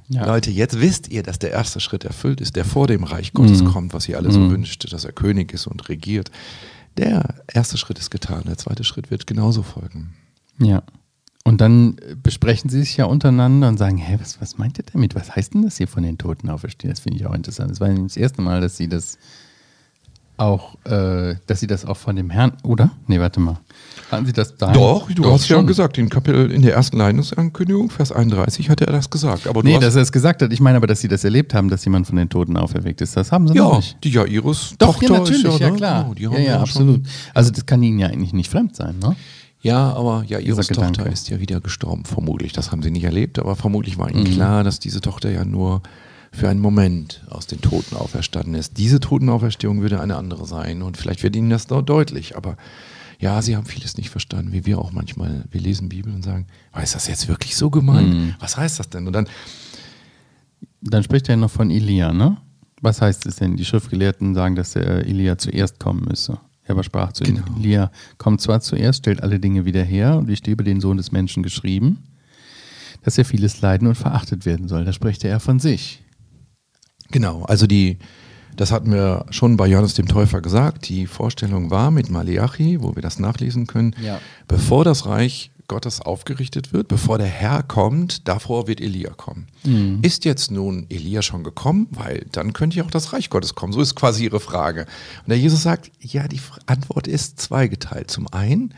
ja. 0.10 0.26
Leute, 0.26 0.52
jetzt 0.52 0.82
wisst 0.82 1.10
ihr, 1.10 1.24
dass 1.24 1.40
der 1.40 1.52
erste 1.52 1.80
Schritt 1.80 2.04
erfüllt 2.04 2.42
ist, 2.42 2.58
der 2.58 2.66
vor 2.66 2.88
dem 2.88 3.06
Reich 3.06 3.32
Gottes 3.32 3.64
mhm. 3.64 3.68
kommt, 3.68 3.94
was 3.94 4.08
ihr 4.10 4.18
alle 4.18 4.32
so 4.32 4.42
mhm. 4.42 4.52
wünscht, 4.52 4.92
dass 4.92 5.06
er 5.06 5.14
König 5.14 5.54
ist 5.54 5.66
und 5.66 5.88
regiert. 5.88 6.30
Der 6.98 7.36
erste 7.48 7.78
Schritt 7.78 7.98
ist 8.00 8.12
getan, 8.12 8.44
der 8.46 8.58
zweite 8.58 8.84
Schritt 8.84 9.10
wird 9.10 9.26
genauso 9.28 9.64
folgen. 9.64 10.14
Ja. 10.60 10.84
Und 11.46 11.62
dann 11.62 11.96
besprechen 12.22 12.70
sie 12.70 12.82
sich 12.82 12.98
ja 12.98 13.06
untereinander 13.06 13.70
und 13.70 13.78
sagen, 13.78 13.98
hä, 13.98 14.18
was, 14.20 14.42
was 14.42 14.58
meint 14.58 14.78
ihr 14.78 14.86
damit? 14.92 15.16
Was 15.16 15.36
heißt 15.36 15.54
denn 15.54 15.64
das 15.64 15.78
hier 15.78 15.88
von 15.88 16.04
den 16.04 16.18
Toten 16.18 16.50
auferstehen? 16.50 16.92
Das 16.92 17.00
finde 17.00 17.20
ich 17.20 17.26
auch 17.26 17.34
interessant. 17.34 17.72
Das 17.72 17.80
war 17.80 17.90
das 17.90 18.18
erste 18.18 18.42
Mal, 18.42 18.60
dass 18.60 18.76
sie 18.76 18.90
das 18.90 19.18
auch, 20.38 20.76
äh, 20.86 21.36
dass 21.48 21.60
sie 21.60 21.68
das 21.68 21.86
auch 21.86 21.98
von 21.98 22.16
dem 22.16 22.30
Herrn, 22.30 22.54
oder? 22.64 22.92
Nee, 23.08 23.20
warte 23.20 23.40
mal. 23.40 23.60
Hatten 24.12 24.26
Sie 24.28 24.34
das 24.34 24.56
da? 24.58 24.72
Doch, 24.72 25.10
du 25.10 25.24
Doch, 25.24 25.34
hast 25.34 25.48
schon. 25.48 25.58
ja 25.58 25.64
gesagt, 25.64 25.98
in 25.98 26.08
Kapitel, 26.08 26.52
in 26.52 26.62
der 26.62 26.76
ersten 26.76 26.98
Leidungsankündigung, 26.98 27.90
Vers 27.90 28.12
31, 28.12 28.70
hat 28.70 28.82
er 28.82 28.92
das 28.92 29.10
gesagt. 29.10 29.48
Aber 29.48 29.64
nee, 29.64 29.80
dass 29.80 29.96
er 29.96 30.04
es 30.04 30.12
gesagt 30.12 30.44
hat. 30.44 30.54
Ich 30.54 30.60
meine 30.60 30.78
aber, 30.78 30.86
dass 30.86 31.02
sie 31.02 31.08
das 31.08 31.24
erlebt 31.24 31.54
haben, 31.54 31.70
dass 31.70 31.84
jemand 31.84 32.06
von 32.06 32.16
den 32.18 32.30
Toten 32.30 32.56
auferweckt 32.56 33.02
ist. 33.02 33.18
Das 33.18 33.32
haben 33.32 33.48
sie 33.48 33.56
ja, 33.56 33.64
noch 33.64 33.78
nicht. 33.78 33.98
Die 34.04 34.12
Jairus 34.12 34.76
Doch, 34.78 34.94
Tochter 34.94 35.14
ja, 35.14 35.20
natürlich, 35.20 35.44
ja, 35.44 35.58
ja, 35.58 35.70
ne? 35.72 35.76
klar. 35.76 36.12
Genau, 36.16 36.34
ja, 36.34 36.40
ja, 36.40 36.60
absolut. 36.60 37.02
Also 37.34 37.52
das 37.52 37.66
kann 37.66 37.82
ihnen 37.82 37.98
ja 37.98 38.08
eigentlich 38.08 38.34
nicht 38.34 38.52
fremd 38.52 38.76
sein, 38.76 39.00
ne? 39.00 39.16
Ja, 39.62 39.94
aber 39.94 40.26
Jairus 40.28 40.68
Tochter 40.68 41.08
ist 41.08 41.30
ja 41.30 41.40
wieder 41.40 41.62
gestorben, 41.62 42.04
vermutlich. 42.04 42.52
Das 42.52 42.72
haben 42.72 42.84
sie 42.84 42.92
nicht 42.92 43.06
erlebt, 43.06 43.40
aber 43.40 43.56
vermutlich 43.56 43.98
war 43.98 44.12
ihnen 44.12 44.26
mhm. 44.26 44.34
klar, 44.34 44.64
dass 44.64 44.80
diese 44.80 45.00
Tochter 45.00 45.32
ja 45.32 45.46
nur 45.46 45.82
für 46.34 46.50
einen 46.50 46.60
Moment 46.60 47.24
aus 47.30 47.46
den 47.46 47.62
Toten 47.62 47.96
auferstanden 47.96 48.56
ist. 48.56 48.78
Diese 48.78 49.00
Totenauferstehung 49.00 49.82
würde 49.82 50.02
eine 50.02 50.18
andere 50.18 50.46
sein 50.48 50.82
und 50.82 50.98
vielleicht 50.98 51.22
wird 51.22 51.36
Ihnen 51.36 51.52
das 51.52 51.68
dort 51.68 51.88
deutlich, 51.88 52.36
aber 52.36 52.58
ja, 53.20 53.42
Sie 53.42 53.56
haben 53.56 53.66
vieles 53.66 53.98
nicht 53.98 54.10
verstanden, 54.10 54.52
wie 54.52 54.66
wir 54.66 54.80
auch 54.80 54.92
manchmal. 54.92 55.46
Wir 55.52 55.62
lesen 55.62 55.90
Bibel 55.90 56.14
und 56.14 56.24
sagen, 56.24 56.48
war 56.72 56.84
ist 56.84 56.96
das 56.96 57.08
jetzt 57.08 57.28
wirklich 57.28 57.56
so 57.56 57.70
gemeint? 57.70 58.14
Mhm. 58.14 58.36
Was 58.40 58.58
heißt 58.58 58.80
das 58.80 58.90
denn? 58.90 59.06
Und 59.06 59.14
dann, 59.14 59.30
dann 60.82 61.04
spricht 61.04 61.30
er 61.30 61.38
noch 61.38 61.52
von 61.52 61.70
Elia, 61.70 62.12
ne? 62.12 62.38
Was 62.82 63.02
heißt 63.02 63.28
es 63.28 63.38
denn? 63.38 63.56
Die 63.56 63.64
Schriftgelehrten 63.64 64.34
sagen, 64.34 64.56
dass 64.56 64.74
der 64.74 65.06
Elia 65.06 65.38
zuerst 65.38 65.80
kommen 65.80 66.04
müsse. 66.06 66.40
Er 66.64 66.72
aber 66.72 66.84
sprach 66.84 67.14
zu 67.14 67.24
genau. 67.24 67.44
Elia, 67.58 67.92
kommt 68.18 68.42
zwar 68.42 68.60
zuerst, 68.60 69.00
stellt 69.00 69.22
alle 69.22 69.40
Dinge 69.40 69.66
wieder 69.66 69.84
her 69.84 70.18
und 70.18 70.36
steht 70.36 70.52
über 70.52 70.64
den 70.64 70.82
Sohn 70.82 70.98
des 70.98 71.12
Menschen 71.12 71.44
geschrieben, 71.44 72.00
dass 73.04 73.18
er 73.18 73.24
vieles 73.24 73.62
leiden 73.62 73.88
und 73.88 73.96
verachtet 73.96 74.46
werden 74.46 74.68
soll. 74.68 74.84
Da 74.84 74.92
spricht 74.92 75.24
er 75.24 75.40
von 75.40 75.60
sich. 75.60 76.03
Genau, 77.14 77.44
also 77.44 77.68
die 77.68 77.98
Das 78.56 78.72
hatten 78.72 78.92
wir 78.92 79.26
schon 79.30 79.58
bei 79.58 79.68
Johannes 79.68 79.94
dem 79.94 80.08
Täufer 80.08 80.42
gesagt. 80.42 80.90
Die 80.90 81.08
Vorstellung 81.08 81.72
war 81.72 81.92
mit 81.92 82.10
Malachi, 82.10 82.82
wo 82.82 82.96
wir 82.96 83.02
das 83.02 83.20
nachlesen 83.20 83.68
können, 83.68 83.96
ja. 84.02 84.20
bevor 84.48 84.84
das 84.84 85.06
Reich 85.06 85.52
Gottes 85.68 86.02
aufgerichtet 86.02 86.74
wird, 86.74 86.88
bevor 86.88 87.18
der 87.18 87.28
Herr 87.28 87.64
kommt, 87.64 88.28
davor 88.28 88.68
wird 88.68 88.82
Elia 88.82 89.12
kommen. 89.12 89.48
Mhm. 89.64 90.00
Ist 90.02 90.26
jetzt 90.26 90.52
nun 90.52 90.86
Elia 90.90 91.22
schon 91.22 91.44
gekommen? 91.44 91.88
Weil 91.92 92.26
dann 92.32 92.54
könnte 92.54 92.78
ja 92.78 92.84
auch 92.84 92.92
das 92.92 93.14
Reich 93.14 93.30
Gottes 93.30 93.56
kommen. 93.56 93.74
So 93.74 93.82
ist 93.82 93.96
quasi 93.96 94.26
ihre 94.26 94.40
Frage. 94.40 94.82
Und 95.22 95.30
der 95.30 95.40
Jesus 95.40 95.64
sagt, 95.64 95.90
ja, 96.00 96.28
die 96.28 96.42
Antwort 96.66 97.08
ist 97.08 97.40
zweigeteilt. 97.40 98.12
Zum 98.12 98.28
einen 98.28 98.74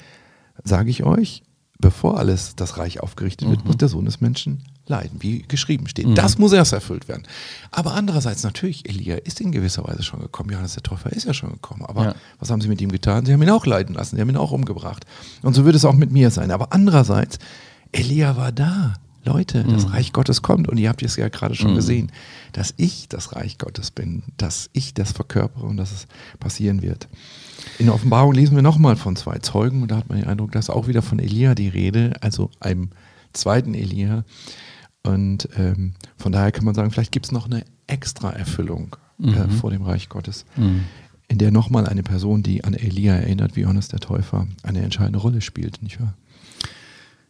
sage 0.64 0.90
ich 0.90 1.04
euch, 1.04 1.44
bevor 1.80 2.20
alles 2.20 2.56
das 2.56 2.78
Reich 2.78 3.02
aufgerichtet 3.02 3.50
wird, 3.50 3.62
mhm. 3.62 3.68
muss 3.68 3.78
der 3.78 3.90
Sohn 3.90 4.06
des 4.06 4.22
Menschen 4.22 4.64
leiden, 4.88 5.18
wie 5.22 5.44
geschrieben 5.48 5.88
steht. 5.88 6.08
Mhm. 6.08 6.16
Das 6.16 6.38
muss 6.38 6.54
erst 6.54 6.74
erfüllt 6.74 7.08
werden. 7.08 7.24
Aber 7.72 7.94
andererseits 7.94 8.44
natürlich, 8.44 8.88
Elia 8.88 9.16
ist 9.18 9.42
in 9.42 9.52
gewisser 9.52 9.84
Weise 9.86 10.04
schon 10.04 10.20
gekommen. 10.20 10.52
Johannes 10.52 10.74
der 10.74 10.84
Täufer 10.84 11.12
ist 11.12 11.26
ja 11.26 11.34
schon 11.34 11.52
gekommen. 11.52 11.86
Aber 11.86 12.04
ja. 12.04 12.16
was 12.40 12.50
haben 12.50 12.62
sie 12.62 12.68
mit 12.68 12.82
ihm 12.82 12.92
getan? 12.92 13.26
Sie 13.26 13.34
haben 13.34 13.42
ihn 13.42 13.50
auch 13.50 13.66
leiden 13.66 13.96
lassen, 13.96 14.16
sie 14.16 14.22
haben 14.22 14.30
ihn 14.30 14.38
auch 14.38 14.52
umgebracht. 14.52 15.06
Und 15.42 15.54
so 15.54 15.66
wird 15.66 15.76
es 15.76 15.86
auch 15.86 15.94
mit 15.94 16.12
mir 16.12 16.30
sein. 16.32 16.52
Aber 16.52 16.72
andererseits, 16.72 17.40
Elia 17.92 18.38
war 18.38 18.52
da. 18.52 18.96
Leute, 19.26 19.64
das 19.64 19.88
mhm. 19.88 19.94
Reich 19.94 20.14
Gottes 20.14 20.44
kommt 20.44 20.70
und 20.70 20.78
ihr 20.78 20.88
habt 20.88 21.02
es 21.02 21.16
ja 21.16 21.30
gerade 21.30 21.56
schon 21.56 21.72
mhm. 21.72 21.78
gesehen, 21.78 22.12
dass 22.54 22.76
ich 22.78 23.10
das 23.10 23.36
Reich 23.36 23.58
Gottes 23.58 23.90
bin, 23.90 24.22
dass 24.38 24.70
ich 24.72 24.94
das 24.94 25.14
verkörpere 25.14 25.66
und 25.66 25.78
dass 25.78 25.92
es 25.92 26.08
passieren 26.40 26.84
wird. 26.84 27.08
In 27.80 27.88
der 27.88 27.96
Offenbarung 27.96 28.34
lesen 28.34 28.56
wir 28.56 28.62
nochmal 28.62 28.96
von 28.96 29.16
zwei 29.16 29.40
Zeugen 29.40 29.82
und 29.82 29.90
da 29.90 29.98
hat 29.98 30.10
man 30.10 30.20
den 30.20 30.28
Eindruck, 30.28 30.52
dass 30.52 30.70
auch 30.70 30.88
wieder 30.88 31.02
von 31.02 31.18
Elia 31.18 31.56
die 31.56 31.70
Rede, 31.70 32.14
also 32.22 32.52
einem 32.60 32.92
zweiten 33.34 33.74
Elia. 33.74 34.24
Und 35.06 35.50
ähm, 35.58 35.94
von 36.18 36.32
daher 36.32 36.52
kann 36.52 36.66
man 36.66 36.74
sagen, 36.74 36.92
vielleicht 36.92 37.12
gibt 37.12 37.28
es 37.28 37.32
noch 37.32 37.46
eine 37.46 37.64
extra 37.88 38.32
Erfüllung 38.32 38.96
äh, 39.22 39.28
mhm. 39.28 39.52
vor 39.52 39.70
dem 39.70 39.84
Reich 39.84 40.10
Gottes, 40.10 40.46
mhm. 40.56 40.86
in 41.28 41.38
der 41.38 41.52
nochmal 41.52 41.88
eine 41.88 42.04
Person, 42.04 42.42
die 42.42 42.64
an 42.64 42.74
Elia 42.74 43.14
erinnert, 43.14 43.56
wie 43.56 43.62
Johannes 43.62 43.88
der 43.88 44.00
Täufer, 44.00 44.48
eine 44.64 44.82
entscheidende 44.82 45.20
Rolle 45.20 45.42
spielt, 45.42 45.84
nicht 45.84 46.02
wahr? 46.02 46.16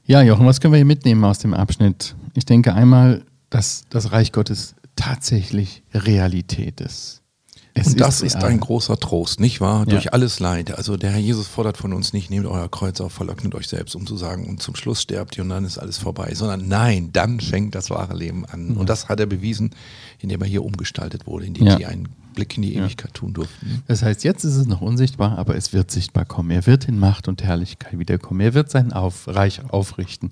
Ja, 0.06 0.22
Jochen, 0.22 0.46
was 0.46 0.62
können 0.62 0.74
wir 0.74 0.78
hier 0.78 0.86
mitnehmen 0.86 1.24
aus 1.26 1.40
dem 1.40 1.54
Abschnitt? 1.54 2.16
Ich 2.34 2.46
denke 2.46 2.74
einmal, 2.74 3.24
dass 3.50 3.86
das 3.90 4.12
Reich 4.12 4.32
Gottes 4.32 4.76
tatsächlich 4.96 5.84
Realität 5.94 6.80
ist. 6.80 7.22
Es 7.78 7.88
und 7.88 8.00
das 8.00 8.22
ist, 8.22 8.36
ist 8.36 8.44
ein 8.44 8.62
großer 8.62 8.98
Trost, 8.98 9.42
nicht 9.42 9.60
wahr? 9.60 9.80
Ja. 9.80 9.86
Durch 9.86 10.14
alles 10.14 10.40
Leid. 10.40 10.76
Also 10.78 10.96
der 10.96 11.12
Herr 11.12 11.20
Jesus 11.20 11.48
fordert 11.48 11.76
von 11.76 11.92
uns 11.92 12.14
nicht, 12.14 12.30
nehmt 12.30 12.46
euer 12.46 12.72
Kreuz 12.72 13.02
auf, 13.02 13.12
verleugnet 13.12 13.54
euch 13.54 13.68
selbst, 13.68 13.96
um 13.96 14.08
zu 14.08 14.16
sagen, 14.16 14.48
und 14.48 14.62
zum 14.62 14.76
Schluss 14.76 15.02
sterbt 15.02 15.38
ihr 15.38 15.44
und 15.44 15.50
dann 15.50 15.66
ist 15.66 15.78
alles 15.78 15.98
vorbei, 15.98 16.34
sondern 16.34 16.70
nein, 16.70 17.10
dann 17.12 17.42
fängt 17.42 17.76
das 17.76 17.90
wahre 17.90 18.16
Leben 18.16 18.46
an. 18.46 18.74
Ja. 18.74 18.80
Und 18.80 18.90
das 18.90 19.10
hat 19.10 19.20
er 19.20 19.26
bewiesen, 19.26 19.72
indem 20.20 20.42
er 20.42 20.48
hier 20.48 20.64
umgestaltet 20.64 21.28
wurde, 21.28 21.48
indem 21.48 21.68
ja. 21.68 21.78
sie 21.78 21.86
einen 21.86 22.08
Blick 22.34 22.56
in 22.56 22.64
die 22.64 22.76
Ewigkeit 22.76 23.14
tun 23.14 23.34
durften. 23.34 23.84
Das 23.88 24.04
heißt, 24.04 24.24
jetzt 24.24 24.46
ist 24.46 24.56
es 24.56 24.68
noch 24.68 24.80
unsichtbar, 24.80 25.38
aber 25.38 25.58
es 25.58 25.74
wird 25.74 25.92
sichtbar 25.92 26.24
kommen. 26.24 26.52
Er 26.52 26.66
wird 26.66 26.88
in 26.88 26.98
Macht 26.98 27.28
und 27.28 27.44
Herrlichkeit 27.44 28.00
wiederkommen. 28.00 28.40
Er 28.40 28.54
wird 28.54 28.72
sein 28.72 28.94
auf, 28.94 29.28
Reich 29.28 29.62
aufrichten 29.70 30.32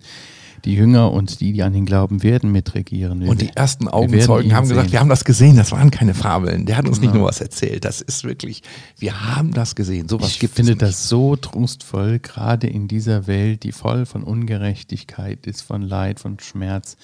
die 0.65 0.75
Jünger 0.75 1.11
und 1.11 1.41
die, 1.41 1.53
die 1.53 1.63
an 1.63 1.73
ihn 1.73 1.85
glauben, 1.85 2.23
werden 2.23 2.51
mitregieren. 2.51 3.21
Wir 3.21 3.29
und 3.29 3.41
die 3.41 3.49
ersten 3.49 3.87
Augenzeugen 3.87 4.53
haben 4.53 4.67
gesagt, 4.67 4.87
sehen. 4.87 4.93
wir 4.93 4.99
haben 4.99 5.09
das 5.09 5.25
gesehen, 5.25 5.57
das 5.57 5.71
waren 5.71 5.91
keine 5.91 6.13
Fabeln. 6.13 6.65
Der 6.65 6.77
hat 6.77 6.87
uns 6.87 6.99
genau. 6.99 7.11
nicht 7.11 7.19
nur 7.19 7.27
was 7.27 7.41
erzählt, 7.41 7.85
das 7.85 8.01
ist 8.01 8.23
wirklich, 8.23 8.63
wir 8.97 9.35
haben 9.35 9.51
das 9.51 9.75
gesehen. 9.75 10.07
So 10.07 10.21
was 10.21 10.29
ich 10.29 10.39
gibt 10.39 10.55
finde 10.55 10.75
das 10.75 11.09
so 11.09 11.35
trostvoll, 11.35 12.19
gerade 12.19 12.67
in 12.67 12.87
dieser 12.87 13.27
Welt, 13.27 13.63
die 13.63 13.71
voll 13.71 14.05
von 14.05 14.23
Ungerechtigkeit 14.23 15.45
ist, 15.47 15.61
von 15.61 15.81
Leid, 15.81 16.19
von 16.19 16.39
Schmerz. 16.39 16.95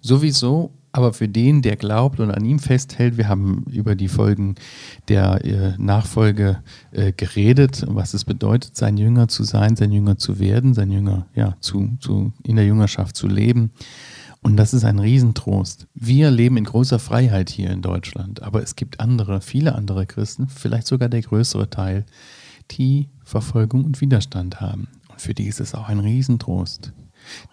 Sowieso 0.00 0.72
aber 0.92 1.14
für 1.14 1.28
den, 1.28 1.62
der 1.62 1.76
glaubt 1.76 2.20
und 2.20 2.30
an 2.30 2.44
ihm 2.44 2.58
festhält, 2.58 3.16
wir 3.16 3.28
haben 3.28 3.64
über 3.70 3.94
die 3.94 4.08
Folgen 4.08 4.56
der 5.08 5.44
äh, 5.44 5.74
Nachfolge 5.78 6.62
äh, 6.92 7.12
geredet, 7.12 7.84
was 7.88 8.12
es 8.12 8.24
bedeutet, 8.24 8.76
sein 8.76 8.98
Jünger 8.98 9.28
zu 9.28 9.42
sein, 9.42 9.74
sein 9.74 9.90
Jünger 9.90 10.18
zu 10.18 10.38
werden, 10.38 10.74
sein 10.74 10.90
Jünger 10.90 11.26
ja, 11.34 11.56
zu, 11.60 11.96
zu, 11.98 12.32
in 12.42 12.56
der 12.56 12.66
Jüngerschaft 12.66 13.16
zu 13.16 13.26
leben. 13.26 13.70
Und 14.42 14.56
das 14.56 14.74
ist 14.74 14.84
ein 14.84 14.98
Riesentrost. 14.98 15.86
Wir 15.94 16.30
leben 16.30 16.56
in 16.56 16.64
großer 16.64 16.98
Freiheit 16.98 17.48
hier 17.48 17.70
in 17.70 17.80
Deutschland, 17.80 18.42
aber 18.42 18.62
es 18.62 18.76
gibt 18.76 19.00
andere, 19.00 19.40
viele 19.40 19.74
andere 19.74 20.04
Christen, 20.04 20.48
vielleicht 20.48 20.88
sogar 20.88 21.08
der 21.08 21.22
größere 21.22 21.70
Teil, 21.70 22.04
die 22.72 23.08
Verfolgung 23.24 23.84
und 23.84 24.00
Widerstand 24.00 24.60
haben. 24.60 24.88
Und 25.08 25.20
für 25.20 25.32
die 25.32 25.46
ist 25.46 25.60
es 25.60 25.74
auch 25.74 25.88
ein 25.88 26.00
Riesentrost. 26.00 26.92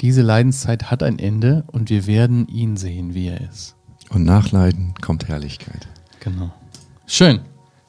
Diese 0.02 0.22
Leidenszeit 0.22 0.92
hat 0.92 1.04
ein 1.04 1.20
Ende 1.20 1.64
und 1.68 1.90
wir 1.90 2.08
werden 2.08 2.48
ihn 2.48 2.78
sehen, 2.78 3.14
wie 3.14 3.28
er 3.28 3.42
ist. 3.42 3.76
Und 4.10 4.24
nach 4.24 4.52
Leiden 4.52 4.94
kommt 5.02 5.28
Herrlichkeit. 5.28 5.88
Genau. 6.20 6.52
Schön. 7.06 7.42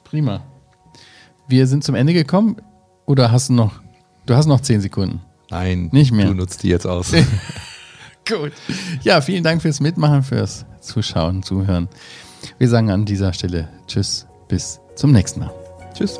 Prima. 0.03 0.43
Wir 1.47 1.67
sind 1.67 1.83
zum 1.83 1.95
Ende 1.95 2.13
gekommen. 2.13 2.57
Oder 3.05 3.31
hast 3.31 3.49
du 3.49 3.53
noch? 3.53 3.81
Du 4.25 4.35
hast 4.35 4.45
noch 4.45 4.61
zehn 4.61 4.81
Sekunden. 4.81 5.21
Nein, 5.49 5.89
nicht 5.91 6.11
mehr. 6.11 6.27
Du 6.27 6.33
nutzt 6.33 6.63
die 6.63 6.69
jetzt 6.69 6.87
aus. 6.87 7.11
Gut. 8.27 8.53
Ja, 9.01 9.19
vielen 9.21 9.43
Dank 9.43 9.61
fürs 9.61 9.79
Mitmachen, 9.79 10.23
fürs 10.23 10.65
Zuschauen, 10.79 11.43
Zuhören. 11.43 11.89
Wir 12.57 12.69
sagen 12.69 12.89
an 12.89 13.05
dieser 13.05 13.33
Stelle 13.33 13.67
Tschüss, 13.87 14.27
bis 14.47 14.79
zum 14.95 15.11
nächsten 15.11 15.41
Mal. 15.41 15.53
Tschüss. 15.93 16.19